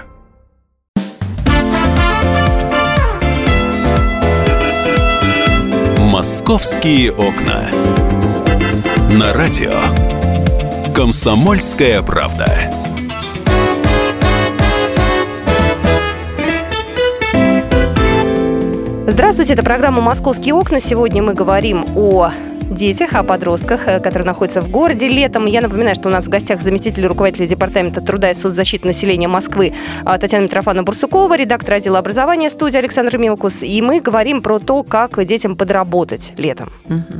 «Московские 6.51 7.13
окна». 7.13 7.71
На 9.09 9.31
радио 9.31 9.71
«Комсомольская 10.93 12.01
правда». 12.01 12.45
Здравствуйте, 19.07 19.53
это 19.53 19.63
программа 19.63 20.01
«Московские 20.01 20.53
окна». 20.53 20.81
Сегодня 20.81 21.23
мы 21.23 21.33
говорим 21.33 21.85
о 21.95 22.31
детях, 22.71 23.13
о 23.13 23.23
подростках, 23.23 23.87
э, 23.87 23.99
которые 23.99 24.25
находятся 24.25 24.61
в 24.61 24.69
городе 24.69 25.07
летом. 25.07 25.45
Я 25.45 25.61
напоминаю, 25.61 25.95
что 25.95 26.09
у 26.09 26.11
нас 26.11 26.25
в 26.25 26.29
гостях 26.29 26.61
заместитель 26.61 27.05
руководителя 27.05 27.47
Департамента 27.47 28.01
труда 28.01 28.31
и 28.31 28.33
соцзащиты 28.33 28.87
населения 28.87 29.27
Москвы 29.27 29.73
а, 30.05 30.17
Татьяна 30.17 30.45
Митрофановна 30.45 30.83
Бурсукова, 30.83 31.35
редактор 31.37 31.75
отдела 31.75 31.99
образования 31.99 32.49
студии 32.49 32.77
Александр 32.77 33.17
Милкус. 33.17 33.63
И 33.63 33.81
мы 33.81 33.99
говорим 33.99 34.41
про 34.41 34.59
то, 34.59 34.83
как 34.83 35.23
детям 35.25 35.55
подработать 35.55 36.33
летом. 36.37 36.69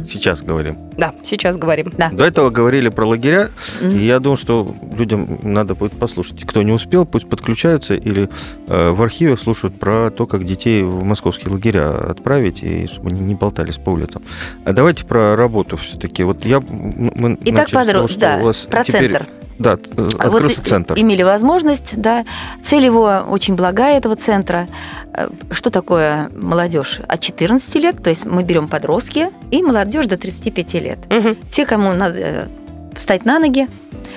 Сейчас 0.08 0.41
говорим. 0.41 0.77
Да, 0.98 1.13
сейчас 1.24 1.58
говорим. 1.58 1.91
Да. 1.98 2.10
До 2.12 2.25
этого 2.25 2.50
говорили 2.50 2.89
про 2.89 3.05
лагеря, 3.05 3.50
угу. 3.81 3.91
и 3.91 4.05
я 4.05 4.20
думаю, 4.20 4.38
что 4.38 4.74
людям 4.98 5.39
надо 5.43 5.75
будет 5.75 5.93
послушать. 5.93 6.46
Кто 6.46 6.63
не 6.63 6.72
успел, 6.72 7.05
пусть 7.05 7.27
подключаются 7.27 7.96
или 7.96 8.29
э, 8.67 8.91
в 8.91 9.01
архивах 9.01 9.39
слушают 9.39 9.79
про 9.79 10.12
то, 10.12 10.25
как 10.25 10.46
детей 10.46 10.84
в 10.84 11.03
московские 11.03 11.51
лагеря 11.51 11.89
отправить, 11.89 12.63
и 12.63 12.88
чтобы 12.88 13.10
они 13.10 13.20
не 13.22 13.36
болтались 13.36 13.77
по 13.77 13.89
улицам. 13.89 14.22
А 14.65 14.74
давайте 14.74 15.05
про 15.05 15.36
работу 15.42 15.78
все-таки. 15.78 16.24
Вот 16.24 16.46
я 16.46 16.60
мы 16.62 17.38
Итак, 17.46 17.70
подро... 17.72 18.08
что 18.08 18.20
да, 18.20 18.38
у 18.38 18.46
вас 18.46 18.66
про 18.66 18.84
теперь... 18.84 19.12
центр. 19.12 19.28
Да, 19.62 19.74
э, 19.74 20.10
открылся 20.18 20.58
вот 20.58 20.68
центр. 20.68 21.00
Имели 21.00 21.22
возможность, 21.24 21.94
да. 21.96 22.26
Цель 22.64 22.86
его 22.86 23.26
очень 23.30 23.56
благая, 23.56 23.98
этого 23.98 24.16
центра. 24.16 24.68
Э, 25.14 25.30
что 25.52 25.70
такое 25.70 26.30
молодежь? 26.36 27.00
От 27.08 27.22
14 27.22 27.76
лет, 27.76 28.02
то 28.02 28.10
есть 28.10 28.26
мы 28.26 28.44
берем 28.44 28.68
подростки 28.68 29.30
и 29.52 29.62
молодежь 29.62 30.08
до 30.08 30.18
35 30.18 30.74
лет. 30.76 31.00
Угу. 31.10 31.36
Те, 31.52 31.66
кому 31.66 31.94
надо 31.94 32.20
э, 32.20 32.48
встать 32.96 33.26
на 33.26 33.38
ноги, 33.38 33.68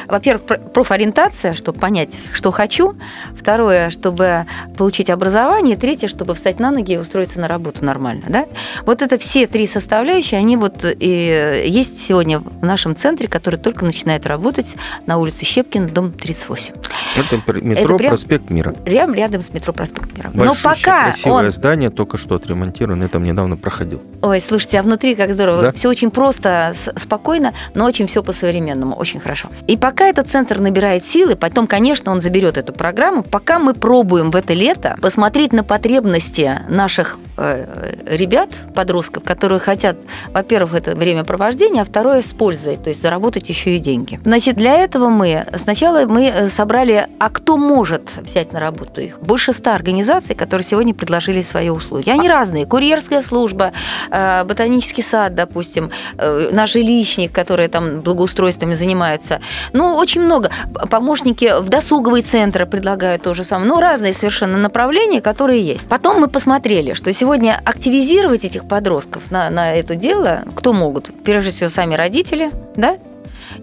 во-первых, 0.09 0.73
профориентация, 0.73 1.55
чтобы 1.55 1.79
понять, 1.79 2.17
что 2.33 2.51
хочу. 2.51 2.97
Второе, 3.37 3.91
чтобы 3.91 4.47
получить 4.77 5.11
образование. 5.11 5.77
Третье, 5.77 6.09
чтобы 6.09 6.35
встать 6.35 6.61
на 6.61 6.71
ноги 6.71 6.93
и 6.93 6.97
устроиться 6.97 7.41
на 7.41 7.49
работу 7.49 7.85
нормально. 7.85 8.25
Да? 8.29 8.47
Вот 8.87 9.03
это 9.03 9.19
все 9.19 9.47
три 9.47 9.67
составляющие, 9.67 10.39
они 10.39 10.57
вот 10.57 10.85
и 10.85 11.63
есть 11.67 12.07
сегодня 12.07 12.41
в 12.41 12.65
нашем 12.65 12.97
центре, 12.97 13.29
который 13.29 13.59
только 13.59 13.85
начинает 13.85 14.27
работать 14.27 14.77
на 15.07 15.19
улице 15.19 15.45
Щепкина, 15.45 15.89
дом 15.89 16.13
38. 16.13 16.75
Это 17.17 17.37
метро 17.61 17.85
это 17.85 17.95
прям, 17.97 18.11
проспект 18.11 18.51
Мира. 18.51 18.73
Прям 18.73 19.15
рядом 19.15 19.43
с 19.43 19.53
метро 19.53 19.73
проспект 19.73 20.17
Мира. 20.17 20.31
Большое, 20.31 20.49
Но 20.49 20.55
пока 20.63 21.05
красивое 21.05 21.45
он... 21.47 21.51
здание, 21.51 21.91
только 21.91 22.19
что 22.19 22.35
отремонтировано, 22.35 23.03
я 23.03 23.09
там 23.09 23.25
недавно 23.25 23.57
проходил. 23.57 24.03
Ой, 24.23 24.41
слушайте, 24.41 24.79
а 24.81 24.83
внутри 24.83 25.15
как 25.15 25.33
здорово. 25.33 25.63
Да? 25.63 25.73
Все 25.73 25.89
очень 25.89 26.11
просто, 26.11 26.75
спокойно, 26.97 27.55
но 27.75 27.85
очень 27.85 28.07
все 28.07 28.23
по-современному, 28.23 28.95
очень 28.97 29.21
хорошо. 29.21 29.49
И 29.67 29.77
пока 29.85 30.07
этот 30.07 30.31
центр 30.31 30.61
набирает 30.61 31.05
силы, 31.05 31.37
потом, 31.37 31.67
конечно, 31.67 32.11
он 32.11 32.23
заберет 32.23 32.57
эту 32.57 32.73
программу, 32.73 33.23
пока 33.23 33.59
мы 33.59 33.75
пробуем 33.75 34.31
в 34.31 34.37
это 34.37 34.55
лето 34.55 34.97
посмотреть 35.03 35.53
на 35.53 35.63
потребности 35.63 36.59
наших 36.71 37.19
э, 37.37 37.93
ребят, 38.07 38.49
подростков, 38.75 39.25
которые 39.25 39.59
хотят, 39.59 39.99
во-первых, 40.33 40.73
это 40.73 40.97
времяпровождение, 40.97 41.83
а 41.83 41.85
второе 41.85 42.23
с 42.23 42.33
пользой, 42.33 42.79
то 42.79 42.89
есть 42.89 43.03
заработать 43.03 43.51
еще 43.51 43.77
и 43.77 43.79
деньги. 43.79 44.19
Значит, 44.25 44.57
для 44.57 44.75
этого 44.79 45.11
мы 45.11 45.45
сначала 45.59 46.07
мы 46.07 46.29
э, 46.29 46.49
собрали, 46.49 47.07
а 47.19 47.29
кто 47.29 47.59
может 47.59 48.09
взять 48.23 48.55
на 48.55 48.61
работу 48.61 49.03
их? 49.03 49.21
Больше 49.21 49.53
ста 49.53 49.75
организаций, 49.75 50.35
которые 50.35 50.65
сегодня 50.65 50.95
предложили 50.95 51.43
свои 51.43 51.69
услуги. 51.69 52.09
Они 52.09 52.27
разные. 52.27 52.65
Курьерская 52.65 53.21
служба, 53.21 53.75
э, 54.11 54.45
ботанический 54.45 55.03
сад, 55.03 55.35
допустим, 55.35 55.91
э, 56.17 56.49
наш 56.53 56.73
жилищник, 56.73 57.33
которые 57.33 57.69
там 57.69 58.01
благоустройствами 58.01 58.73
занимаются. 58.73 59.41
Ну, 59.75 59.97
очень 59.97 60.21
много. 60.21 60.51
Помощники 60.89 61.61
в 61.61 61.69
досуговые 61.69 62.23
центры 62.23 62.65
предлагают 62.65 63.23
то 63.23 63.35
же 63.35 63.43
самое. 63.43 63.69
Ну, 63.69 63.81
разные 63.81 64.15
совершенно 64.15 64.57
направления, 64.57 65.21
которые 65.21 65.61
есть. 65.61 65.89
Потом 65.89 66.21
мы 66.21 66.29
посмотрели, 66.29 66.93
что 66.93 67.13
сегодня 67.13 67.61
активизировать 67.65 68.45
этих 68.45 68.69
подростков 68.69 69.33
на, 69.33 69.51
на 69.51 69.75
это 69.75 69.97
дело, 69.97 70.45
кто 70.55 70.73
могут? 70.73 71.11
Прежде 71.25 71.51
всего, 71.51 71.71
сами 71.71 71.97
родители, 71.97 72.53
да? 72.77 72.99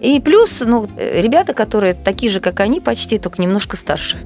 И 0.02 0.20
плюс, 0.20 0.60
ну, 0.60 0.86
ребята, 0.96 1.54
которые 1.54 1.94
такие 1.94 2.30
же, 2.30 2.40
как 2.40 2.60
они, 2.60 2.80
почти, 2.80 3.18
только 3.18 3.40
немножко 3.40 3.78
старше. 3.78 4.18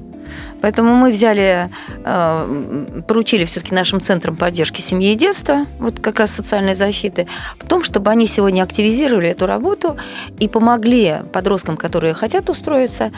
Поэтому 0.61 0.95
мы 0.95 1.11
взяли, 1.11 1.69
э, 2.03 3.03
поручили 3.07 3.45
все-таки 3.45 3.75
нашим 3.75 4.01
центрам 4.01 4.35
поддержки 4.35 4.81
семьи 4.81 5.11
и 5.11 5.15
детства, 5.15 5.65
вот 5.79 5.99
как 5.99 6.19
раз 6.19 6.31
социальной 6.31 6.75
защиты, 6.75 7.27
в 7.59 7.67
том, 7.67 7.83
чтобы 7.83 8.11
они 8.11 8.27
сегодня 8.27 8.63
активизировали 8.63 9.29
эту 9.29 9.45
работу 9.45 9.97
и 10.39 10.47
помогли 10.47 11.17
подросткам, 11.33 11.77
которые 11.77 12.13
хотят 12.13 12.49
устроиться, 12.49 13.11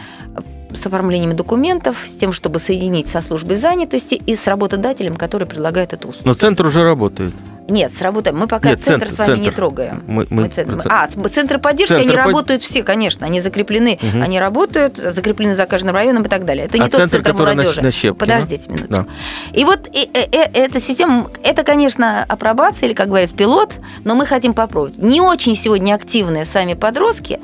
с 0.74 0.86
оформлением 0.86 1.36
документов, 1.36 1.98
с 2.08 2.16
тем, 2.18 2.32
чтобы 2.34 2.60
соединить 2.60 3.08
со 3.08 3.22
службой 3.22 3.58
занятости 3.58 4.16
и 4.16 4.36
с 4.36 4.48
работодателем, 4.48 5.16
который 5.16 5.48
предлагает 5.48 5.94
эту 5.94 6.10
услугу. 6.10 6.30
Но 6.30 6.36
центр 6.36 6.66
уже 6.68 6.84
работает. 6.84 7.34
Нет, 7.70 7.94
сработаем. 7.94 8.38
Мы 8.38 8.48
пока 8.48 8.70
Нет, 8.70 8.82
центр, 8.82 9.08
центр 9.08 9.16
с 9.16 9.18
вами 9.20 9.28
центр. 9.28 9.44
не 9.44 9.52
трогаем. 9.52 10.04
Мы, 10.08 10.28
мы, 10.30 10.44
мы 10.44 10.50
центр. 10.50 10.82
А, 10.90 11.08
центры 11.08 11.60
поддержки, 11.60 11.94
центр 11.94 12.08
они 12.08 12.18
под... 12.18 12.26
работают 12.26 12.64
все, 12.64 12.84
конечно. 12.84 13.26
Они 13.26 13.42
закреплены, 13.42 14.00
угу. 14.02 14.22
они 14.22 14.40
работают, 14.40 14.98
закреплены 14.98 15.56
за 15.56 15.66
каждым 15.66 15.96
районом 15.96 16.24
и 16.24 16.28
так 16.28 16.46
далее. 16.46 16.66
Это 16.66 16.78
не 16.78 16.86
а 16.86 16.90
тот 16.90 16.96
центр, 16.96 17.18
центр 17.18 17.34
молодежи. 17.34 17.82
На, 17.82 17.92
на 18.10 18.14
Подождите 18.14 18.70
минуточку. 18.70 18.94
Да. 18.94 19.06
И 19.54 19.64
вот 19.64 19.88
и, 19.92 20.04
и, 20.04 20.20
и, 20.20 20.60
эта 20.60 20.80
система, 20.80 21.30
это, 21.44 21.64
конечно, 21.64 22.24
апробация 22.24 22.88
или, 22.88 22.94
как 22.94 23.08
говорят, 23.08 23.32
пилот, 23.32 23.76
но 24.04 24.16
мы 24.16 24.26
хотим 24.26 24.54
попробовать. 24.54 24.98
Не 24.98 25.22
очень 25.22 25.56
сегодня 25.56 25.94
активные 25.94 26.46
сами 26.46 26.74
подростки, 26.74 27.40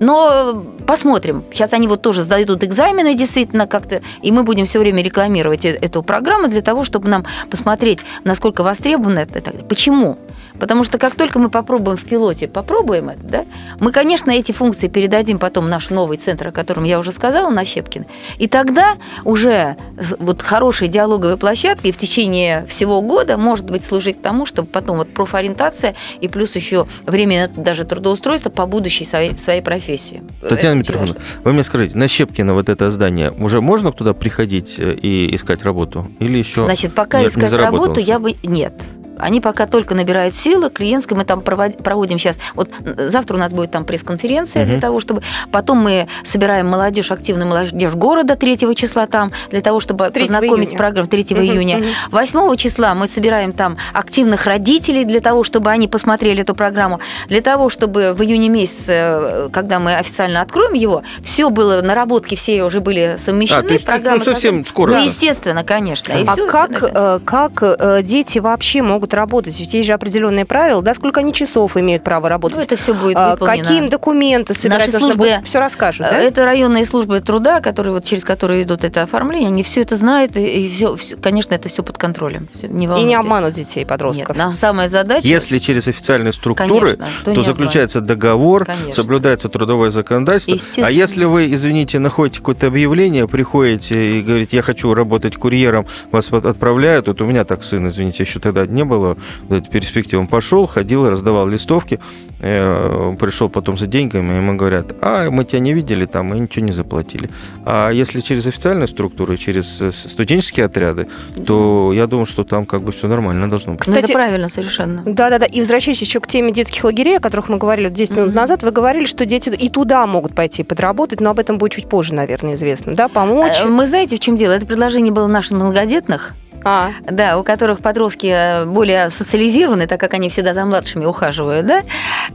но 0.00 0.64
посмотрим. 0.86 1.44
Сейчас 1.52 1.72
они 1.72 1.88
вот 1.88 2.02
тоже 2.02 2.22
сдают 2.22 2.64
экзамены 2.64 3.14
действительно 3.14 3.66
как-то, 3.66 4.00
и 4.22 4.32
мы 4.32 4.42
будем 4.42 4.64
все 4.64 4.78
время 4.78 5.02
рекламировать 5.02 5.64
э, 5.64 5.70
эту 5.70 6.02
программу 6.02 6.48
для 6.48 6.62
того, 6.62 6.84
чтобы 6.84 7.08
нам 7.08 7.24
посмотреть, 7.50 8.00
насколько 8.24 8.62
востребовано 8.62 9.20
это. 9.20 9.52
Почему? 9.68 10.18
Потому 10.58 10.84
что 10.84 10.98
как 10.98 11.14
только 11.14 11.38
мы 11.38 11.50
попробуем 11.50 11.96
в 11.96 12.04
пилоте, 12.04 12.48
попробуем 12.48 13.10
это, 13.10 13.22
да, 13.22 13.44
мы, 13.80 13.92
конечно, 13.92 14.30
эти 14.30 14.52
функции 14.52 14.88
передадим 14.88 15.38
потом 15.38 15.66
в 15.66 15.68
наш 15.68 15.90
новый 15.90 16.18
центр, 16.18 16.48
о 16.48 16.52
котором 16.52 16.84
я 16.84 16.98
уже 16.98 17.12
сказала, 17.12 17.50
на 17.50 17.64
Щепкин. 17.64 18.06
И 18.38 18.48
тогда 18.48 18.96
уже 19.24 19.76
вот 20.18 20.42
хорошие 20.42 20.88
диалоговые 20.88 21.36
площадки 21.36 21.92
в 21.92 21.98
течение 21.98 22.66
всего 22.66 23.00
года 23.02 23.36
может 23.36 23.70
быть 23.70 23.84
служить 23.84 24.20
тому, 24.22 24.46
чтобы 24.46 24.68
потом 24.68 24.98
вот 24.98 25.08
профориентация 25.12 25.94
и 26.20 26.28
плюс 26.28 26.56
еще 26.56 26.86
время 27.06 27.50
даже 27.54 27.84
трудоустройства 27.84 28.50
по 28.50 28.66
будущей 28.66 29.04
своей, 29.04 29.38
своей 29.38 29.62
профессии. 29.62 30.22
Татьяна 30.46 30.78
Митрофановна, 30.78 31.20
вы 31.44 31.52
мне 31.52 31.62
скажите, 31.62 31.96
на 31.96 32.08
Щепкина 32.08 32.54
вот 32.54 32.68
это 32.68 32.90
здание, 32.90 33.30
уже 33.30 33.60
можно 33.60 33.92
туда 33.92 34.12
приходить 34.12 34.76
э, 34.78 34.94
и 34.94 35.34
искать 35.34 35.62
работу? 35.62 36.06
Или 36.18 36.38
еще 36.38 36.64
Значит, 36.64 36.94
пока 36.94 37.26
искать 37.26 37.52
работу 37.52 38.00
я 38.00 38.18
бы... 38.18 38.34
Нет. 38.42 38.74
Они 39.18 39.40
пока 39.40 39.66
только 39.66 39.94
набирают 39.94 40.34
силы. 40.34 40.70
Клиентской 40.70 41.16
мы 41.16 41.24
там 41.24 41.40
проводим 41.40 42.18
сейчас. 42.18 42.38
Вот 42.54 42.70
завтра 42.96 43.36
у 43.36 43.38
нас 43.38 43.52
будет 43.52 43.70
там 43.70 43.84
пресс-конференция 43.84 44.62
угу. 44.62 44.70
для 44.70 44.80
того, 44.80 45.00
чтобы... 45.00 45.22
Потом 45.50 45.78
мы 45.78 46.08
собираем 46.24 46.66
молодежь, 46.66 47.10
активную 47.10 47.48
молодежь 47.48 47.92
города 47.94 48.36
3 48.36 48.74
числа 48.74 49.06
там, 49.06 49.32
для 49.50 49.60
того, 49.60 49.80
чтобы 49.80 50.10
познакомить 50.10 50.70
с 50.70 50.74
программой 50.74 51.08
3 51.08 51.26
угу, 51.30 51.40
июня. 51.40 51.78
Угу. 51.78 51.86
8 52.12 52.56
числа 52.56 52.94
мы 52.94 53.08
собираем 53.08 53.52
там 53.52 53.76
активных 53.92 54.46
родителей 54.46 55.04
для 55.04 55.20
того, 55.20 55.44
чтобы 55.44 55.70
они 55.70 55.88
посмотрели 55.88 56.42
эту 56.42 56.54
программу. 56.54 57.00
Для 57.28 57.40
того, 57.40 57.68
чтобы 57.68 58.14
в 58.14 58.22
июне 58.22 58.48
месяце, 58.48 59.48
когда 59.52 59.78
мы 59.78 59.94
официально 59.96 60.40
откроем 60.40 60.74
его, 60.74 61.02
все 61.22 61.50
было, 61.50 61.82
наработки 61.82 62.34
все 62.34 62.64
уже 62.64 62.80
были 62.80 63.16
совмещены. 63.18 63.58
А, 63.58 63.62
то 63.62 63.72
есть, 63.72 63.84
программы 63.84 64.18
ну, 64.18 64.24
совсем 64.24 64.64
скоро. 64.64 64.92
Ну, 64.92 65.04
естественно, 65.04 65.64
конечно. 65.64 66.14
А 66.14 66.36
как, 66.36 66.82
э, 66.82 67.20
как 67.24 67.62
э, 67.62 68.02
дети 68.02 68.38
вообще 68.38 68.82
могут 68.82 69.07
могут 69.08 69.14
работать? 69.14 69.58
Ведь 69.58 69.74
есть 69.74 69.86
же 69.86 69.92
определенные 69.92 70.44
правила, 70.44 70.82
да, 70.82 70.94
сколько 70.94 71.20
они 71.20 71.32
часов 71.32 71.76
имеют 71.76 72.04
право 72.04 72.28
работать? 72.28 72.58
Ну, 72.58 72.64
это 72.64 72.76
все 72.76 72.94
будет 72.94 73.16
а, 73.16 73.32
выполнено. 73.32 73.62
Какие 73.62 73.78
им 73.78 73.88
документы 73.88 74.54
собирать? 74.54 74.92
Наши 74.92 74.98
службы 74.98 75.30
все 75.44 75.58
расскажут, 75.58 76.06
да? 76.10 76.18
Это 76.18 76.44
районные 76.44 76.84
службы 76.84 77.20
труда, 77.20 77.60
которые 77.60 77.94
вот 77.94 78.04
через 78.04 78.24
которые 78.24 78.62
идут 78.62 78.84
это 78.84 79.02
оформление, 79.02 79.48
они 79.48 79.62
все 79.62 79.82
это 79.82 79.96
знают, 79.96 80.36
и 80.36 80.68
все, 80.68 81.16
конечно, 81.16 81.54
это 81.54 81.68
все 81.68 81.82
под 81.82 81.98
контролем. 81.98 82.48
Не 82.62 82.86
и 82.86 83.04
не 83.04 83.14
обманут 83.14 83.54
детей, 83.54 83.84
подростков. 83.86 84.36
Нет, 84.36 84.54
самая 84.56 84.88
задача... 84.88 85.26
Если 85.26 85.58
через 85.58 85.88
официальные 85.88 86.32
структуры, 86.32 86.96
конечно, 86.96 87.24
то, 87.24 87.34
то 87.34 87.42
заключается 87.42 88.00
договор, 88.00 88.64
конечно. 88.64 88.92
соблюдается 88.92 89.48
трудовое 89.48 89.90
законодательство. 89.90 90.86
А 90.86 90.90
если 90.90 91.24
вы, 91.24 91.52
извините, 91.52 91.98
находите 91.98 92.38
какое-то 92.38 92.66
объявление, 92.66 93.26
приходите 93.26 94.18
и 94.18 94.22
говорите, 94.22 94.56
я 94.56 94.62
хочу 94.62 94.92
работать 94.94 95.36
курьером, 95.36 95.86
вас 96.10 96.32
отправляют, 96.32 97.08
вот 97.08 97.20
у 97.20 97.26
меня 97.26 97.44
так 97.44 97.64
сын, 97.64 97.88
извините, 97.88 98.22
еще 98.22 98.40
тогда 98.40 98.66
не 98.66 98.84
было, 98.84 98.97
было 98.98 99.16
эта 99.48 99.68
перспектива. 99.68 100.20
Он 100.20 100.26
пошел, 100.26 100.66
ходил, 100.66 101.08
раздавал 101.08 101.48
листовки, 101.48 102.00
э, 102.40 103.16
пришел 103.18 103.48
потом 103.48 103.78
за 103.78 103.86
деньгами, 103.86 104.34
ему 104.34 104.56
говорят, 104.56 104.94
а 105.00 105.30
мы 105.30 105.44
тебя 105.44 105.60
не 105.60 105.72
видели 105.72 106.04
там, 106.04 106.26
мы 106.26 106.38
ничего 106.38 106.64
не 106.64 106.72
заплатили. 106.72 107.30
А 107.64 107.90
если 107.90 108.20
через 108.20 108.46
официальную 108.46 108.88
структуру, 108.88 109.36
через 109.36 109.82
студенческие 109.92 110.66
отряды, 110.66 111.08
то 111.46 111.92
я 111.94 112.06
думаю, 112.06 112.26
что 112.26 112.44
там 112.44 112.66
как 112.66 112.82
бы 112.82 112.92
все 112.92 113.08
нормально 113.08 113.48
должно 113.48 113.72
быть. 113.72 113.80
Кстати, 113.80 113.98
ну, 113.98 114.04
это 114.04 114.12
правильно 114.12 114.48
совершенно. 114.48 115.02
Да-да-да, 115.04 115.46
и 115.46 115.60
возвращаясь 115.60 116.00
еще 116.00 116.20
к 116.20 116.26
теме 116.26 116.52
детских 116.52 116.84
лагерей, 116.84 117.18
о 117.18 117.20
которых 117.20 117.48
мы 117.48 117.58
говорили 117.58 117.88
10 117.88 118.12
минут 118.12 118.30
mm-hmm. 118.30 118.34
назад, 118.34 118.62
вы 118.62 118.70
говорили, 118.70 119.06
что 119.06 119.26
дети 119.26 119.48
и 119.48 119.68
туда 119.68 120.06
могут 120.06 120.34
пойти 120.34 120.62
подработать, 120.62 121.20
но 121.20 121.30
об 121.30 121.38
этом 121.38 121.58
будет 121.58 121.72
чуть 121.72 121.88
позже, 121.88 122.14
наверное, 122.14 122.54
известно, 122.54 122.94
да, 122.94 123.08
помочь? 123.08 123.60
Э, 123.62 123.68
мы 123.68 123.86
знаете, 123.86 124.16
в 124.16 124.20
чем 124.20 124.36
дело? 124.36 124.52
Это 124.52 124.66
предложение 124.66 125.12
было 125.12 125.26
наших 125.26 125.52
многодетных, 125.52 126.34
а. 126.64 126.92
Да, 127.02 127.38
у 127.38 127.44
которых 127.44 127.80
подростки 127.80 128.26
э, 128.26 128.64
более 128.66 129.10
социализированы, 129.10 129.86
так 129.86 130.00
как 130.00 130.14
они 130.14 130.28
всегда 130.28 130.54
за 130.54 130.64
младшими 130.64 131.04
ухаживают, 131.04 131.66
да, 131.66 131.82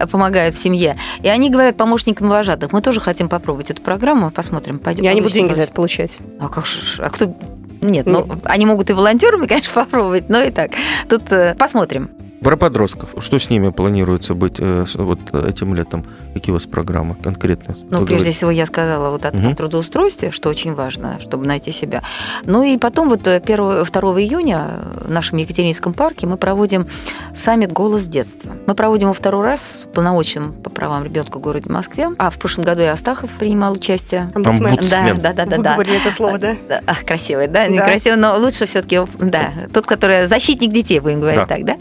помогают 0.08 0.56
в 0.56 0.58
семье. 0.58 0.98
И 1.22 1.28
они 1.28 1.50
говорят 1.50 1.78
помощникам 1.78 2.30
вожатых, 2.30 2.72
мы 2.72 2.82
тоже 2.82 3.00
хотим 3.00 3.30
попробовать 3.30 3.70
эту 3.70 3.82
программу, 3.82 4.32
посмотрим. 4.32 4.80
Пойдем, 4.80 5.04
Я 5.04 5.14
не 5.14 5.22
буду 5.22 5.34
деньги 5.34 5.54
за 5.54 5.64
это 5.64 5.74
получать. 5.74 6.12
А 6.40 6.48
как 6.50 6.66
же, 6.66 6.80
а 7.02 7.10
кто... 7.10 7.34
Нет, 7.82 8.06
ну, 8.06 8.28
они 8.46 8.66
могут 8.66 8.90
и 8.90 8.94
волонтерами, 8.94 9.46
конечно, 9.48 9.74
попробовать, 9.74 10.30
но 10.30 10.42
и 10.42 10.52
так. 10.52 10.72
Тут 11.10 11.32
э, 11.32 11.56
посмотрим. 11.56 12.10
Про 12.44 12.58
подростков. 12.58 13.10
Что 13.20 13.40
с 13.40 13.50
ними 13.50 13.70
планируется 13.70 14.34
быть 14.34 14.56
э, 14.58 14.86
вот 14.96 15.20
этим 15.34 15.74
летом? 15.74 16.06
Какие 16.34 16.52
у 16.52 16.56
вас 16.56 16.66
программы 16.66 17.16
конкретные? 17.16 17.78
Ну, 17.90 18.00
прежде 18.00 18.16
говорите? 18.16 18.32
всего, 18.32 18.52
я 18.52 18.66
сказала 18.66 19.12
вот 19.12 19.26
о, 19.26 19.30
угу. 19.30 19.52
о 19.52 19.56
трудоустройстве, 19.56 20.32
что 20.32 20.50
очень 20.50 20.74
важно, 20.74 21.20
чтобы 21.22 21.46
найти 21.46 21.72
себя. 21.72 22.04
Ну 22.44 22.64
и 22.64 22.78
потом 22.78 23.08
вот 23.08 23.28
1, 23.28 23.46
2 23.46 23.86
июня 24.22 24.72
в 25.06 25.10
нашем 25.10 25.38
Екатеринском 25.38 25.94
парке 25.94 26.28
мы 26.28 26.38
проводим 26.38 26.88
саммит 27.36 27.72
«Голос 27.72 28.06
детства». 28.06 28.52
Мы 28.66 28.76
проводим 28.76 29.08
его 29.08 29.14
второй 29.14 29.46
раз 29.46 29.62
с 29.62 29.94
полномочным 29.94 30.54
по 30.54 30.70
правам 30.70 31.04
ребенка 31.06 31.38
в 31.38 31.42
городе 31.42 31.70
Москве. 31.70 32.10
А 32.18 32.30
в 32.30 32.38
прошлом 32.38 32.66
году 32.66 32.82
и 32.82 32.86
Астахов 32.86 33.30
принимал 33.32 33.74
участие. 33.74 34.32
Омбудсмен. 34.36 34.80
Да, 34.90 35.14
да, 35.14 35.34
да, 35.34 35.46
да. 35.46 35.58
Вы 35.58 35.64
да. 35.64 35.74
говорили 35.74 35.98
это 36.02 36.12
слово, 36.12 36.38
да? 36.38 36.56
А, 36.86 36.96
красивое, 36.96 37.48
да? 37.48 37.66
да. 37.66 37.68
Некрасиво, 37.68 38.16
но 38.16 38.36
лучше 38.38 38.66
все 38.66 38.82
таки 38.82 39.00
да, 39.20 39.54
тот, 39.74 39.86
который 39.86 40.28
защитник 40.28 40.72
детей, 40.72 41.00
будем 41.00 41.22
говорить 41.22 41.42
да. 41.42 41.46
так, 41.46 41.66
да? 41.66 41.78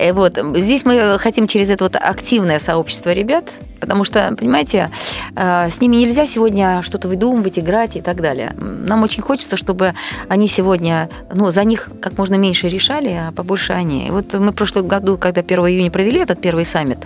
Э, 0.00 0.12
вот. 0.14 0.38
Здесь 0.56 0.84
мы 0.84 1.18
хотим 1.18 1.46
через 1.46 1.68
это 1.68 1.84
вот 1.84 1.96
активное 1.96 2.58
сообщество 2.58 3.12
ребят, 3.12 3.44
потому 3.80 4.04
что, 4.04 4.34
понимаете, 4.38 4.90
э, 5.36 5.68
с 5.70 5.80
ними 5.80 5.96
нельзя 5.96 6.26
сегодня 6.26 6.82
что-то 6.82 7.08
выдумывать, 7.08 7.58
играть 7.58 7.96
и 7.96 8.00
так 8.00 8.20
далее. 8.20 8.52
Нам 8.58 9.02
очень 9.02 9.22
хочется, 9.22 9.56
чтобы 9.56 9.94
они 10.28 10.48
сегодня, 10.48 11.08
ну, 11.32 11.50
за 11.50 11.64
них 11.64 11.90
как 12.00 12.18
можно 12.18 12.34
меньше 12.34 12.68
решали, 12.68 13.08
а 13.08 13.32
побольше 13.32 13.72
они. 13.72 14.08
И 14.08 14.10
вот 14.10 14.32
мы 14.34 14.52
в 14.52 14.54
прошлом 14.54 14.88
году, 14.88 15.16
когда 15.16 15.40
1 15.40 15.58
июня 15.60 15.90
провели 15.90 16.20
этот 16.20 16.40
первый 16.40 16.64
саммит, 16.64 16.98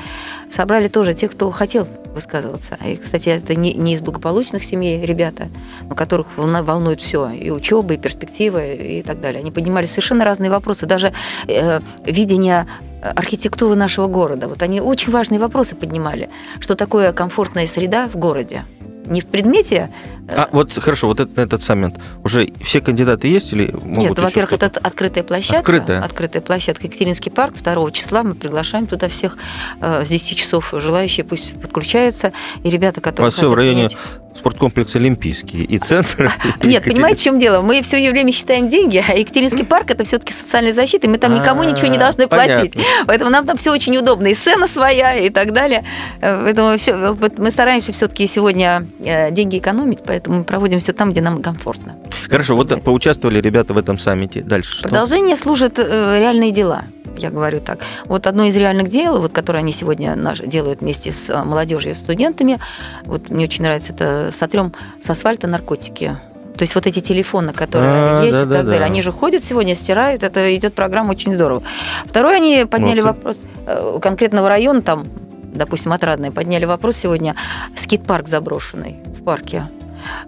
собрали 0.50 0.88
тоже 0.88 1.14
тех, 1.14 1.30
кто 1.32 1.50
хотел 1.50 1.86
высказываться. 2.14 2.78
И, 2.84 2.96
кстати, 2.96 3.28
это 3.28 3.54
не, 3.54 3.94
из 3.94 4.00
благополучных 4.00 4.64
семей 4.64 5.04
ребята, 5.04 5.48
но 5.88 5.94
которых 5.94 6.26
волнует 6.36 7.00
все, 7.00 7.30
и 7.30 7.50
учеба, 7.50 7.94
и 7.94 7.96
перспективы, 7.96 8.74
и 8.74 9.02
так 9.02 9.20
далее. 9.20 9.40
Они 9.40 9.50
поднимали 9.50 9.86
совершенно 9.86 10.24
разные 10.24 10.50
вопросы, 10.50 10.86
даже 10.86 11.12
э, 11.48 11.80
видение 12.06 12.66
архитектуры 13.04 13.74
нашего 13.76 14.06
города. 14.06 14.48
Вот 14.48 14.62
они 14.62 14.80
очень 14.80 15.12
важные 15.12 15.38
вопросы 15.38 15.76
поднимали. 15.76 16.30
Что 16.60 16.74
такое 16.74 17.12
комфортная 17.12 17.66
среда 17.66 18.08
в 18.08 18.16
городе? 18.16 18.64
Не 19.06 19.20
в 19.20 19.26
предмете. 19.26 19.90
Э, 20.28 20.34
а 20.36 20.48
вот 20.52 20.72
хорошо, 20.72 21.08
вот 21.08 21.20
этот, 21.20 21.38
этот 21.38 21.62
саммит. 21.62 21.94
Уже 22.22 22.48
все 22.62 22.80
кандидаты 22.80 23.28
есть 23.28 23.52
или 23.52 23.70
могут 23.72 23.96
Нет, 23.96 24.18
во-первых, 24.18 24.52
это 24.52 24.80
открытая 24.80 25.24
площадка. 25.24 25.58
Открытая. 25.58 26.02
Открытая 26.02 26.42
площадка. 26.42 26.86
Екатеринский 26.86 27.30
парк 27.30 27.54
2 27.56 27.90
числа. 27.92 28.22
Мы 28.22 28.34
приглашаем 28.34 28.86
туда 28.86 29.08
всех 29.08 29.36
э, 29.80 30.04
с 30.04 30.08
10 30.08 30.38
часов 30.38 30.72
желающие 30.72 31.24
пусть 31.24 31.60
подключаются. 31.60 32.32
И 32.62 32.70
ребята, 32.70 33.00
которые 33.00 33.26
вас 33.26 33.34
все 33.34 33.48
в 33.48 33.54
районе 33.54 33.88
принять 33.88 33.98
спорткомплекс 34.34 34.96
Олимпийский 34.96 35.64
и 35.64 35.78
центр. 35.78 36.32
Нет, 36.62 36.84
понимаете, 36.84 37.20
в 37.20 37.22
чем 37.22 37.38
дело? 37.38 37.62
Мы 37.62 37.82
все 37.82 37.96
время 38.10 38.32
считаем 38.32 38.68
деньги, 38.68 39.02
а 39.06 39.14
Екатеринский 39.14 39.64
парк 39.64 39.90
это 39.90 40.04
все-таки 40.04 40.32
социальная 40.32 40.72
защита, 40.72 41.06
и 41.06 41.10
мы 41.10 41.18
там 41.18 41.34
никому 41.34 41.62
ничего 41.62 41.86
не 41.86 41.98
должны 41.98 42.26
платить. 42.28 42.74
Поэтому 43.06 43.30
нам 43.30 43.46
там 43.46 43.56
все 43.56 43.72
очень 43.72 43.96
удобно, 43.96 44.28
и 44.28 44.34
сцена 44.34 44.66
своя, 44.66 45.16
и 45.16 45.30
так 45.30 45.52
далее. 45.52 45.84
Поэтому 46.20 46.76
все, 46.78 47.16
мы 47.38 47.50
стараемся 47.50 47.92
все-таки 47.92 48.26
сегодня 48.26 48.86
э, 49.04 49.30
деньги 49.30 49.58
экономить, 49.58 50.02
поэтому 50.14 50.38
мы 50.38 50.44
проводим 50.44 50.78
все 50.78 50.92
там, 50.92 51.10
где 51.10 51.20
нам 51.20 51.42
комфортно. 51.42 51.96
Хорошо, 52.30 52.54
вот 52.54 52.82
поучаствовали 52.82 53.40
ребята 53.40 53.74
в 53.74 53.78
этом 53.78 53.98
саммите. 53.98 54.42
Дальше 54.42 54.76
что? 54.76 54.88
Продолжение 54.88 55.36
служат 55.36 55.78
э, 55.78 56.18
реальные 56.18 56.52
дела 56.52 56.84
я 57.16 57.30
говорю 57.30 57.60
так. 57.60 57.78
Вот 58.06 58.26
одно 58.26 58.44
из 58.44 58.56
реальных 58.56 58.88
дел, 58.88 59.20
вот, 59.20 59.32
которое 59.32 59.60
они 59.60 59.72
сегодня 59.72 60.16
делают 60.46 60.80
вместе 60.80 61.12
с 61.12 61.30
э, 61.30 61.44
молодежью, 61.44 61.94
студентами, 61.94 62.58
вот 63.04 63.30
мне 63.30 63.44
очень 63.44 63.62
нравится 63.62 63.92
это 63.92 64.32
«Сотрем 64.36 64.72
с 65.00 65.08
асфальта 65.10 65.46
наркотики». 65.46 66.16
То 66.56 66.62
есть 66.62 66.74
вот 66.74 66.88
эти 66.88 66.98
телефоны, 67.00 67.52
которые 67.52 67.92
а, 67.92 68.22
есть 68.24 68.32
да, 68.32 68.38
и 68.38 68.42
так 68.42 68.48
да, 68.48 68.62
далее, 68.64 68.80
да. 68.80 68.86
они 68.86 69.00
же 69.00 69.12
ходят 69.12 69.44
сегодня, 69.44 69.76
стирают, 69.76 70.24
это 70.24 70.56
идет 70.56 70.74
программа 70.74 71.12
очень 71.12 71.34
здорово. 71.34 71.62
Второе, 72.04 72.36
они 72.36 72.66
подняли 72.68 73.00
Молодцы. 73.00 73.16
вопрос 73.16 73.38
э, 73.66 73.98
конкретного 74.02 74.48
района, 74.48 74.82
там, 74.82 75.06
допустим, 75.54 75.92
Отрадный, 75.92 76.32
подняли 76.32 76.64
вопрос 76.64 76.96
сегодня, 76.96 77.36
скит-парк 77.76 78.26
заброшенный 78.26 78.96
в 79.16 79.22
парке. 79.22 79.68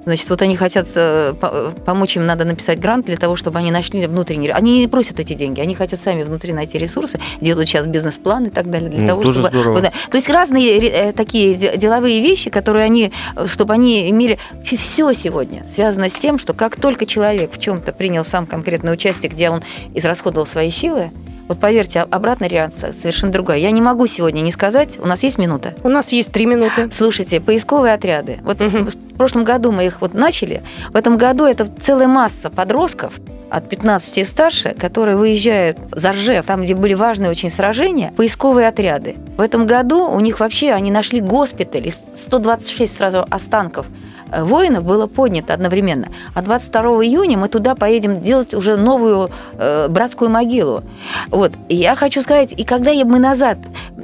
Значит, 0.05 0.29
вот 0.31 0.43
они 0.43 0.57
хотят 0.57 0.87
э, 0.95 1.35
помочь 1.85 2.17
им, 2.17 2.27
надо 2.27 2.45
написать 2.45 2.79
грант 2.81 3.07
для 3.07 3.17
того, 3.17 3.37
чтобы 3.37 3.59
они 3.59 3.71
нашли 3.71 4.07
внутренние... 4.07 4.53
Они 4.53 4.81
не 4.81 4.89
просят 4.89 5.21
эти 5.21 5.35
деньги, 5.35 5.61
они 5.61 5.75
хотят 5.75 6.01
сами 6.01 6.23
внутри 6.23 6.53
найти 6.53 6.79
ресурсы, 6.79 7.19
делают 7.41 7.69
сейчас 7.69 7.87
бизнес-план 7.87 8.47
и 8.47 8.51
так 8.51 8.71
далее 8.71 8.91
для 8.91 9.03
ну, 9.03 9.07
того, 9.09 9.23
тоже 9.23 9.41
чтобы... 9.41 9.59
Здорово. 9.59 9.81
То 9.83 10.17
есть 10.17 10.29
разные 10.29 10.79
э, 10.79 11.13
такие 11.13 11.55
деловые 11.77 12.21
вещи, 12.21 12.51
которые 12.51 12.85
они... 12.85 13.13
Чтобы 13.47 13.75
они 13.75 14.11
имели... 14.11 14.39
Все 14.65 15.13
сегодня 15.13 15.65
связано 15.65 16.09
с 16.09 16.19
тем, 16.19 16.39
что 16.39 16.53
как 16.53 16.77
только 16.81 17.07
человек 17.07 17.53
в 17.53 17.61
чем-то 17.61 17.93
принял 17.93 18.25
сам 18.25 18.47
конкретное 18.47 18.93
участие, 18.93 19.31
где 19.31 19.51
он 19.51 19.63
израсходовал 19.95 20.47
свои 20.47 20.71
силы, 20.71 21.11
Вот 21.49 21.61
поверьте, 21.61 22.01
обратная 22.01 22.49
реакция 22.49 22.93
совершенно 22.93 23.33
другая. 23.33 23.59
Я 23.59 23.71
не 23.71 23.81
могу 23.81 24.07
сегодня 24.07 24.41
не 24.41 24.51
сказать, 24.51 24.99
у 24.99 25.07
нас 25.07 25.23
есть 25.23 25.39
минута? 25.39 25.75
У 25.85 25.89
нас 25.89 26.11
есть 26.13 26.33
три 26.33 26.47
минуты. 26.47 26.89
Слушайте, 26.93 27.41
поисковые 27.41 27.95
отряды. 27.95 28.41
Вот 28.43 28.61
угу. 28.61 28.79
в 28.79 29.17
прошлом 29.17 29.45
году 29.45 29.71
мы 29.71 29.87
их 29.87 30.01
вот 30.01 30.15
начали. 30.15 30.63
В 30.93 30.97
этом 30.97 31.17
году 31.17 31.45
это 31.45 31.69
целая 31.81 32.09
масса 32.09 32.51
подростков, 32.51 33.15
от 33.49 33.69
15 33.69 34.19
и 34.19 34.25
старше, 34.25 34.75
которые 34.79 35.17
выезжают 35.17 35.79
за 35.93 36.13
Ржев, 36.13 36.45
там, 36.47 36.63
где 36.63 36.75
были 36.75 36.95
важные 36.95 37.31
очень 37.31 37.51
сражения, 37.51 38.13
поисковые 38.17 38.69
отряды. 38.69 39.17
В 39.37 39.41
этом 39.41 39.67
году 39.67 40.09
у 40.09 40.19
них 40.21 40.41
вообще, 40.41 40.73
они 40.73 40.91
нашли 40.91 41.21
госпиталь, 41.21 41.93
126 42.17 42.97
сразу 42.97 43.25
останков 43.31 43.87
воинов 44.33 44.85
было 44.85 45.07
поднято 45.07 45.55
одновременно. 45.55 46.09
А 46.35 46.43
22 46.43 46.83
июня 47.05 47.39
мы 47.39 47.49
туда 47.49 47.75
поедем 47.75 48.23
делать 48.23 48.55
уже 48.55 48.77
новую 48.77 49.31
э, 49.55 49.89
братскую 49.89 50.31
могилу. 50.31 50.83
Вот. 51.31 51.53
И 51.69 51.77
я 51.77 51.95
хочу 51.95 52.23
сказать, 52.23 52.53
и 52.57 52.65
когда 52.65 52.93
мы 52.93 53.19
назад, 53.19 53.59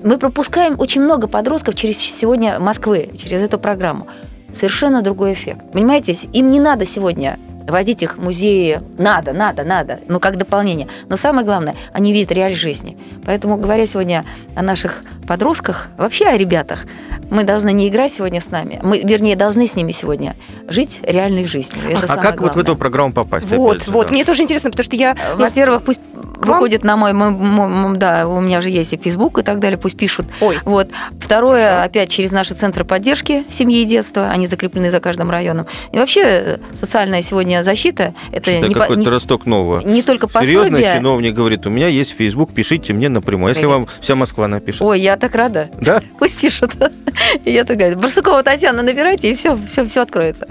мы 0.05 0.19
пропускаем 0.19 0.79
очень 0.79 1.03
много 1.03 1.29
подростков 1.29 1.75
через 1.75 1.99
сегодня 1.99 2.59
Москвы, 2.59 3.11
через 3.19 3.43
эту 3.43 3.59
программу. 3.59 4.07
Совершенно 4.53 5.03
другой 5.03 5.33
эффект. 5.33 5.61
Понимаете, 5.73 6.13
им 6.33 6.51
не 6.51 6.61
надо 6.61 6.87
сегодня 6.87 7.39
водить 7.67 8.03
их 8.03 8.19
в 8.19 8.23
музеи. 8.23 8.81
Надо, 8.99 9.33
надо, 9.33 9.65
надо, 9.65 10.01
ну 10.09 10.21
как 10.21 10.37
дополнение. 10.37 10.89
Но 11.09 11.17
самое 11.17 11.45
главное, 11.45 11.75
они 11.93 12.13
видят 12.13 12.33
реаль 12.33 12.55
жизни. 12.55 12.97
Поэтому, 13.25 13.57
говоря 13.57 13.87
сегодня 13.87 14.25
о 14.55 14.63
наших 14.63 15.03
подростках, 15.27 15.89
вообще 15.97 16.27
о 16.27 16.37
ребятах, 16.37 16.85
мы 17.33 17.45
должны 17.45 17.73
не 17.73 17.89
играть 17.89 18.13
сегодня 18.13 18.41
с 18.41 18.51
нами, 18.51 18.79
мы, 18.83 19.01
вернее, 19.01 19.37
должны 19.37 19.67
с 19.67 19.75
ними 19.75 19.93
сегодня 19.93 20.37
жить 20.69 21.01
реальной 21.03 21.47
жизнью. 21.47 21.83
Это 21.89 22.05
а 22.05 22.17
как 22.17 22.37
главное. 22.37 22.43
вот 22.43 22.57
в 22.57 22.59
эту 22.59 22.77
программу 22.77 23.13
попасть? 23.13 23.51
Вот, 23.51 23.87
вот, 23.89 24.11
мне 24.11 24.25
тоже 24.25 24.43
интересно, 24.43 24.71
потому 24.71 24.85
что 24.85 24.97
я... 24.97 25.17
Во-первых, 25.35 25.83
пусть 25.83 26.01
выходит 26.47 26.85
на 26.85 26.97
мой, 26.97 27.13
мой, 27.13 27.31
мой, 27.31 27.97
да, 27.97 28.27
у 28.27 28.41
меня 28.41 28.61
же 28.61 28.71
есть 28.71 28.93
и 28.93 28.97
Facebook 28.97 29.39
и 29.39 29.43
так 29.43 29.59
далее, 29.59 29.79
пусть 29.79 29.97
пишут. 29.97 30.27
Ой. 30.41 30.59
Вот. 30.65 30.89
Второе, 31.21 31.69
Хорошо. 31.69 31.85
опять 31.85 32.11
через 32.11 32.33
наши 32.33 32.55
центры 32.55 32.85
поддержки 32.85 33.45
семьи 33.51 33.83
и 33.83 33.85
детства, 33.85 34.29
они 34.29 34.47
закреплены 34.47 34.91
за 34.91 35.01
каждым 35.01 35.31
районом. 35.31 35.67
И 35.93 35.99
вообще 35.99 36.23
э, 36.25 36.59
социальная 36.75 37.23
сегодня 37.23 37.63
защита 37.63 38.15
это 38.33 38.59
не 38.59 38.75
какой-то 38.75 39.11
росток 39.11 39.47
нового. 39.47 39.81
Не 39.81 40.03
только 40.03 40.29
пособие. 40.29 40.65
Серьезно, 40.65 40.97
чиновник 40.97 41.35
говорит, 41.35 41.67
у 41.67 41.71
меня 41.71 41.89
есть 41.89 42.17
Facebook, 42.17 42.53
пишите 42.53 42.93
мне 42.93 43.09
напрямую. 43.09 43.55
Если 43.55 43.67
вам 43.67 43.87
вся 44.01 44.15
Москва 44.15 44.49
напишет. 44.49 44.83
Ой, 44.83 45.01
я 45.01 45.17
так 45.17 45.35
рада. 45.35 45.71
Да? 45.81 46.01
Пусть 46.19 46.41
пишут. 46.41 46.73
Я 47.45 47.65
так 47.65 47.77
говорю, 47.77 47.99
Барсукова 47.99 48.43
Татьяна, 48.43 48.83
набирайте, 48.83 49.31
и 49.31 49.35
все, 49.35 49.59
все, 49.67 49.85
все 49.85 50.03
откроется. 50.03 50.49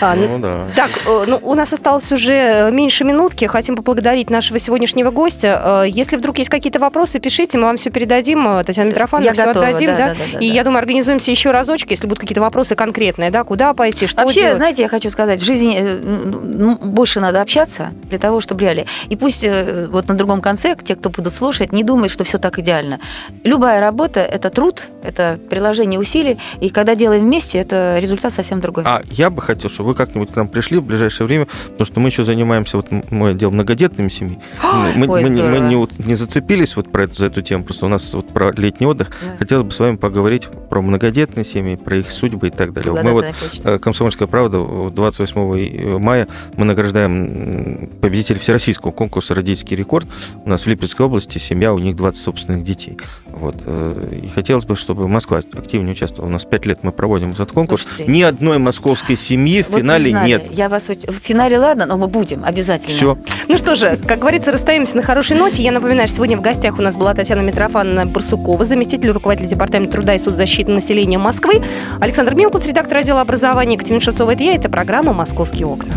А, 0.00 0.16
ну, 0.16 0.38
да. 0.38 0.68
Так, 0.74 0.90
э, 1.06 1.24
ну, 1.28 1.38
у 1.42 1.54
нас 1.54 1.72
осталось 1.72 2.10
уже 2.10 2.70
меньше 2.72 3.04
минутки. 3.04 3.44
Хотим 3.44 3.76
поблагодарить 3.76 4.30
нашего 4.30 4.58
сегодняшнего 4.58 5.11
гостя. 5.12 5.82
Э, 5.84 5.88
если 5.88 6.16
вдруг 6.16 6.38
есть 6.38 6.50
какие-то 6.50 6.78
вопросы, 6.78 7.20
пишите, 7.20 7.58
мы 7.58 7.64
вам 7.64 7.76
все 7.76 7.90
передадим. 7.90 8.46
Э, 8.48 8.64
Татьяна 8.64 8.88
Митрофановна 8.88 9.28
я 9.28 9.32
все 9.34 9.44
готова, 9.44 9.66
отдадим. 9.66 9.90
Да, 9.90 9.96
да? 9.96 10.08
Да, 10.08 10.14
да, 10.32 10.38
и 10.38 10.48
да. 10.48 10.54
я 10.54 10.64
думаю, 10.64 10.78
организуемся 10.78 11.30
еще 11.30 11.50
разочек, 11.50 11.90
если 11.90 12.06
будут 12.06 12.20
какие-то 12.20 12.40
вопросы 12.40 12.74
конкретные, 12.74 13.30
да, 13.30 13.44
куда 13.44 13.74
пойти, 13.74 14.06
что 14.06 14.22
Вообще, 14.24 14.40
делать. 14.40 14.56
знаете, 14.56 14.82
я 14.82 14.88
хочу 14.88 15.10
сказать, 15.10 15.40
в 15.40 15.44
жизни 15.44 15.80
ну, 16.02 16.76
больше 16.76 17.20
надо 17.20 17.40
общаться 17.40 17.92
для 18.08 18.18
того, 18.18 18.40
чтобы 18.40 18.62
реали. 18.62 18.86
И 19.08 19.16
пусть 19.16 19.46
вот 19.90 20.08
на 20.08 20.14
другом 20.14 20.40
конце, 20.40 20.76
те, 20.82 20.96
кто 20.96 21.10
будут 21.10 21.32
слушать, 21.32 21.72
не 21.72 21.84
думают, 21.84 22.12
что 22.12 22.24
все 22.24 22.38
так 22.38 22.58
идеально. 22.58 23.00
Любая 23.44 23.80
работа– 23.80 24.20
это 24.20 24.50
труд, 24.50 24.88
это 25.02 25.38
приложение 25.50 25.98
усилий, 25.98 26.38
и 26.60 26.68
когда 26.68 26.94
делаем 26.94 27.22
вместе, 27.22 27.58
это 27.58 27.98
результат 28.00 28.32
совсем 28.32 28.60
другой. 28.60 28.84
А 28.86 29.02
я 29.10 29.30
бы 29.30 29.42
хотел, 29.42 29.70
чтобы 29.70 29.90
вы 29.90 29.94
как-нибудь 29.94 30.32
к 30.32 30.36
нам 30.36 30.48
пришли 30.48 30.78
в 30.78 30.84
ближайшее 30.84 31.26
время, 31.26 31.46
потому 31.46 31.86
что 31.86 32.00
мы 32.00 32.08
еще 32.08 32.24
занимаемся, 32.24 32.76
вот 32.76 32.90
мой 33.10 33.32
отдел 33.32 33.50
многодетными 33.50 34.08
семьи. 34.08 34.38
Мы, 35.02 35.08
Ой, 35.08 35.22
мы, 35.24 35.30
не, 35.30 35.42
мы 35.42 35.58
не, 35.58 36.06
не 36.06 36.14
зацепились 36.14 36.76
вот 36.76 36.90
про 36.92 37.04
эту, 37.04 37.16
за 37.16 37.26
эту 37.26 37.42
тему, 37.42 37.64
просто 37.64 37.86
у 37.86 37.88
нас 37.88 38.14
вот 38.14 38.28
про 38.28 38.52
летний 38.52 38.86
отдых. 38.86 39.10
Да. 39.20 39.36
Хотелось 39.38 39.64
бы 39.64 39.72
с 39.72 39.80
вами 39.80 39.96
поговорить 39.96 40.46
про 40.70 40.80
многодетные 40.80 41.44
семьи, 41.44 41.74
про 41.74 41.96
их 41.96 42.10
судьбы 42.10 42.48
и 42.48 42.50
так 42.50 42.72
далее. 42.72 42.92
мы 43.02 43.10
вот, 43.10 43.26
почта. 43.40 43.78
«Комсомольская 43.80 44.28
правда», 44.28 44.90
28 44.90 45.98
мая 45.98 46.28
мы 46.56 46.64
награждаем 46.64 47.90
победителей 48.00 48.38
всероссийского 48.38 48.92
конкурса 48.92 49.34
«Родительский 49.34 49.76
рекорд». 49.76 50.06
У 50.44 50.48
нас 50.48 50.62
в 50.62 50.66
Липецкой 50.68 51.06
области 51.06 51.38
семья, 51.38 51.74
у 51.74 51.78
них 51.78 51.96
20 51.96 52.22
собственных 52.22 52.62
детей. 52.62 52.96
Вот. 53.26 53.56
Э, 53.66 54.20
и 54.22 54.28
хотелось 54.28 54.64
бы, 54.64 54.76
чтобы 54.76 55.08
Москва 55.08 55.38
активнее 55.38 55.92
участвовала. 55.92 56.28
У 56.28 56.32
нас 56.32 56.44
5 56.44 56.66
лет 56.66 56.78
мы 56.82 56.92
проводим 56.92 57.32
этот 57.32 57.50
конкурс. 57.50 57.82
Слушайте, 57.82 58.12
Ни 58.12 58.22
одной 58.22 58.58
московской 58.58 59.16
семьи 59.16 59.62
в 59.62 59.70
вот 59.70 59.80
финале 59.80 60.12
не 60.12 60.26
нет. 60.26 60.46
Я 60.52 60.68
вас 60.68 60.88
в 60.88 61.12
финале 61.22 61.58
ладно, 61.58 61.86
но 61.86 61.96
мы 61.96 62.06
будем 62.06 62.44
обязательно. 62.44 62.94
Все. 62.94 63.18
Ну 63.48 63.58
что 63.58 63.74
же, 63.74 63.98
как 64.06 64.20
говорится, 64.20 64.52
расстаемся 64.52 64.91
на 64.94 65.02
хорошей 65.02 65.36
ноте. 65.36 65.62
Я 65.62 65.72
напоминаю, 65.72 66.08
что 66.08 66.16
сегодня 66.16 66.36
в 66.36 66.40
гостях 66.40 66.78
у 66.78 66.82
нас 66.82 66.96
была 66.96 67.14
Татьяна 67.14 67.40
Митрофановна 67.40 68.06
Барсукова, 68.06 68.64
заместитель 68.64 69.10
руководителя 69.10 69.48
департамента 69.48 69.92
труда 69.92 70.14
и 70.14 70.18
соцзащиты 70.18 70.70
населения 70.70 71.18
Москвы, 71.18 71.62
Александр 72.00 72.34
Милкус, 72.34 72.66
редактор 72.66 72.98
отдела 72.98 73.20
образования, 73.20 73.74
Екатерина 73.74 74.00
Шевцова, 74.00 74.32
это 74.32 74.42
я, 74.42 74.54
это 74.54 74.68
программа 74.68 75.12
«Московские 75.12 75.66
окна». 75.66 75.94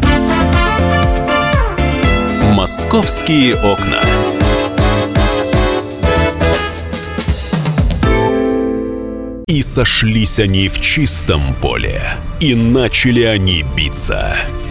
«Московские 2.53 3.55
окна». 3.55 3.99
И 9.47 9.61
сошлись 9.61 10.39
они 10.39 10.67
в 10.67 10.79
чистом 10.81 11.41
поле, 11.61 12.01
и 12.39 12.55
начали 12.55 13.23
они 13.23 13.63
биться. 13.75 14.35